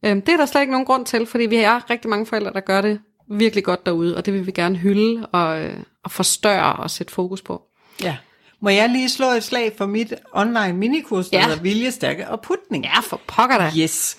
Øhm, 0.05 0.23
det 0.23 0.33
er 0.33 0.37
der 0.37 0.47
slet 0.47 0.61
ikke 0.61 0.71
nogen 0.71 0.87
grund 0.87 1.07
til, 1.07 1.27
fordi 1.27 1.47
vi 1.47 1.57
er 1.57 1.91
rigtig 1.91 2.11
mange 2.11 2.27
forældre, 2.27 2.53
der 2.53 2.61
gør 2.61 2.81
det 2.81 3.01
virkelig 3.31 3.65
godt 3.65 3.87
derude, 3.87 4.17
og 4.17 4.27
det 4.27 4.35
vil 4.35 4.47
vi 4.47 4.53
gerne 4.53 4.77
hylde 4.77 5.27
og, 5.33 5.61
øh, 5.63 5.77
og 6.05 6.11
forstørre 6.11 6.73
og 6.73 6.91
sætte 6.91 7.13
fokus 7.13 7.43
på. 7.43 7.63
Ja. 8.03 8.17
Må 8.61 8.69
jeg 8.71 8.89
lige 8.89 9.09
slå 9.09 9.27
et 9.27 9.43
slag 9.45 9.73
for 9.79 9.87
mit 9.87 10.15
online 10.33 10.73
minikurs, 10.73 11.29
der 11.29 11.37
Ja. 11.39 11.43
ja. 11.43 11.49
hedder 11.49 11.63
Viljestærke 11.63 12.29
og 12.29 12.41
Putning? 12.41 12.85
Ja, 12.85 13.01
for 13.01 13.21
pokker 13.27 13.59
da. 13.59 13.71
Yes. 13.79 14.19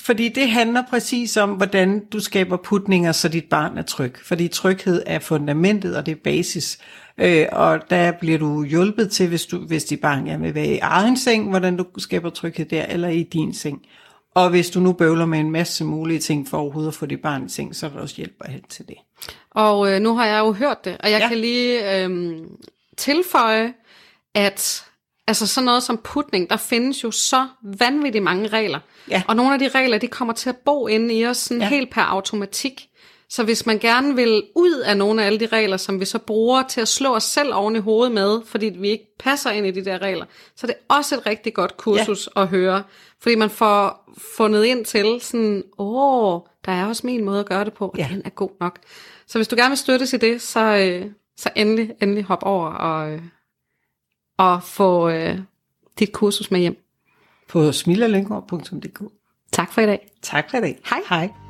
Fordi 0.00 0.28
det 0.28 0.50
handler 0.50 0.82
præcis 0.90 1.36
om, 1.36 1.50
hvordan 1.50 2.02
du 2.12 2.20
skaber 2.20 2.56
putninger, 2.56 3.12
så 3.12 3.28
dit 3.28 3.44
barn 3.44 3.78
er 3.78 3.82
tryg. 3.82 4.14
Fordi 4.24 4.48
tryghed 4.48 5.02
er 5.06 5.18
fundamentet, 5.18 5.96
og 5.96 6.06
det 6.06 6.12
er 6.12 6.20
basis. 6.24 6.78
Øh, 7.18 7.46
og 7.52 7.80
der 7.90 8.12
bliver 8.12 8.38
du 8.38 8.64
hjulpet 8.64 9.10
til, 9.10 9.28
hvis, 9.28 9.46
du, 9.46 9.58
hvis 9.58 9.84
dit 9.84 10.00
barn 10.00 10.24
gerne 10.24 10.42
vil 10.42 10.54
være 10.54 10.66
i 10.66 10.78
egen 10.78 11.16
seng, 11.16 11.48
hvordan 11.50 11.76
du 11.76 11.86
skaber 11.98 12.30
tryghed 12.30 12.66
der, 12.66 12.84
eller 12.86 13.08
i 13.08 13.22
din 13.22 13.54
seng. 13.54 13.78
Og 14.34 14.50
hvis 14.50 14.70
du 14.70 14.80
nu 14.80 14.92
bøvler 14.92 15.26
med 15.26 15.38
en 15.38 15.50
masse 15.50 15.84
mulige 15.84 16.18
ting 16.18 16.48
for 16.48 16.58
overhovedet 16.58 16.88
at 16.88 16.94
få 16.94 17.06
dit 17.06 17.20
barn 17.20 17.46
i 17.46 17.48
seng, 17.48 17.76
så 17.76 17.86
er 17.86 17.90
der 17.90 18.00
også 18.00 18.16
hjælp 18.16 18.36
at 18.40 18.52
hente 18.52 18.68
til 18.68 18.88
det. 18.88 18.96
Og 19.50 19.92
øh, 19.92 20.00
nu 20.00 20.16
har 20.16 20.26
jeg 20.26 20.38
jo 20.38 20.52
hørt 20.52 20.84
det, 20.84 20.96
og 21.00 21.10
jeg 21.10 21.20
ja. 21.20 21.28
Kan 21.28 21.38
lige 21.38 22.04
øh, 22.04 22.36
tilføje, 22.96 23.74
at 24.34 24.84
altså 25.26 25.46
sådan 25.46 25.64
noget 25.64 25.82
som 25.82 25.98
putning, 26.04 26.50
der 26.50 26.56
findes 26.56 27.04
jo 27.04 27.10
så 27.10 27.46
vanvittigt 27.62 28.24
mange 28.24 28.48
regler. 28.48 28.78
Ja. 29.10 29.22
Og 29.28 29.36
nogle 29.36 29.52
af 29.52 29.58
de 29.58 29.68
regler, 29.68 29.98
de 29.98 30.08
kommer 30.08 30.34
til 30.34 30.48
at 30.48 30.56
bo 30.56 30.86
inde 30.86 31.14
i 31.14 31.26
os 31.26 31.36
sådan. 31.36 31.60
Ja. 31.60 31.68
helt 31.68 31.90
per 31.90 32.02
automatik. 32.02 32.88
Så 33.32 33.44
hvis 33.44 33.66
man 33.66 33.78
gerne 33.78 34.16
vil 34.16 34.42
ud 34.54 34.78
af 34.78 34.96
nogle 34.96 35.22
af 35.22 35.26
alle 35.26 35.40
de 35.40 35.46
regler, 35.46 35.76
som 35.76 36.00
vi 36.00 36.04
så 36.04 36.18
bruger 36.18 36.62
til 36.62 36.80
at 36.80 36.88
slå 36.88 37.14
os 37.14 37.24
selv 37.24 37.54
oven 37.54 37.76
i 37.76 37.78
hovedet 37.78 38.14
med, 38.14 38.40
fordi 38.46 38.66
vi 38.66 38.88
ikke 38.88 39.16
passer 39.18 39.50
ind 39.50 39.66
i 39.66 39.70
de 39.70 39.84
der 39.84 39.98
regler, 39.98 40.26
så 40.56 40.66
er 40.66 40.66
det 40.66 40.76
også 40.88 41.16
et 41.16 41.26
rigtig 41.26 41.54
godt 41.54 41.76
kursus 41.76 42.28
ja. 42.36 42.42
at 42.42 42.48
høre. 42.48 42.82
Fordi 43.20 43.34
man 43.34 43.50
får 43.50 44.10
fundet 44.36 44.64
ind 44.64 44.84
til 44.84 45.18
sådan, 45.20 45.64
åh, 45.78 46.40
der 46.64 46.72
er 46.72 46.86
også 46.86 47.06
min 47.06 47.24
måde 47.24 47.40
at 47.40 47.46
gøre 47.46 47.64
det 47.64 47.72
på, 47.72 47.88
og 47.88 47.98
ja. 47.98 48.08
Den 48.10 48.22
er 48.24 48.30
god 48.30 48.50
nok. 48.60 48.78
Så 49.26 49.38
hvis 49.38 49.48
du 49.48 49.56
gerne 49.56 49.70
vil 49.70 49.78
støttes 49.78 50.12
i 50.12 50.16
det, 50.16 50.42
så, 50.42 50.60
øh, 50.60 51.10
så 51.36 51.50
endelig, 51.56 51.94
endelig 52.02 52.24
hop 52.24 52.42
over 52.42 52.68
og, 52.68 53.12
øh, 53.12 53.22
og 54.38 54.62
få 54.62 55.08
øh, 55.08 55.38
dit 55.98 56.12
kursus 56.12 56.50
med 56.50 56.60
hjem. 56.60 56.76
På 57.48 57.72
smilerlængere.dk 57.72 59.02
Tak 59.52 59.72
for 59.72 59.80
i 59.80 59.86
dag. 59.86 60.10
Tak 60.22 60.50
for 60.50 60.56
i 60.56 60.60
dag. 60.60 60.78
Hej. 60.84 61.00
Hej. 61.08 61.41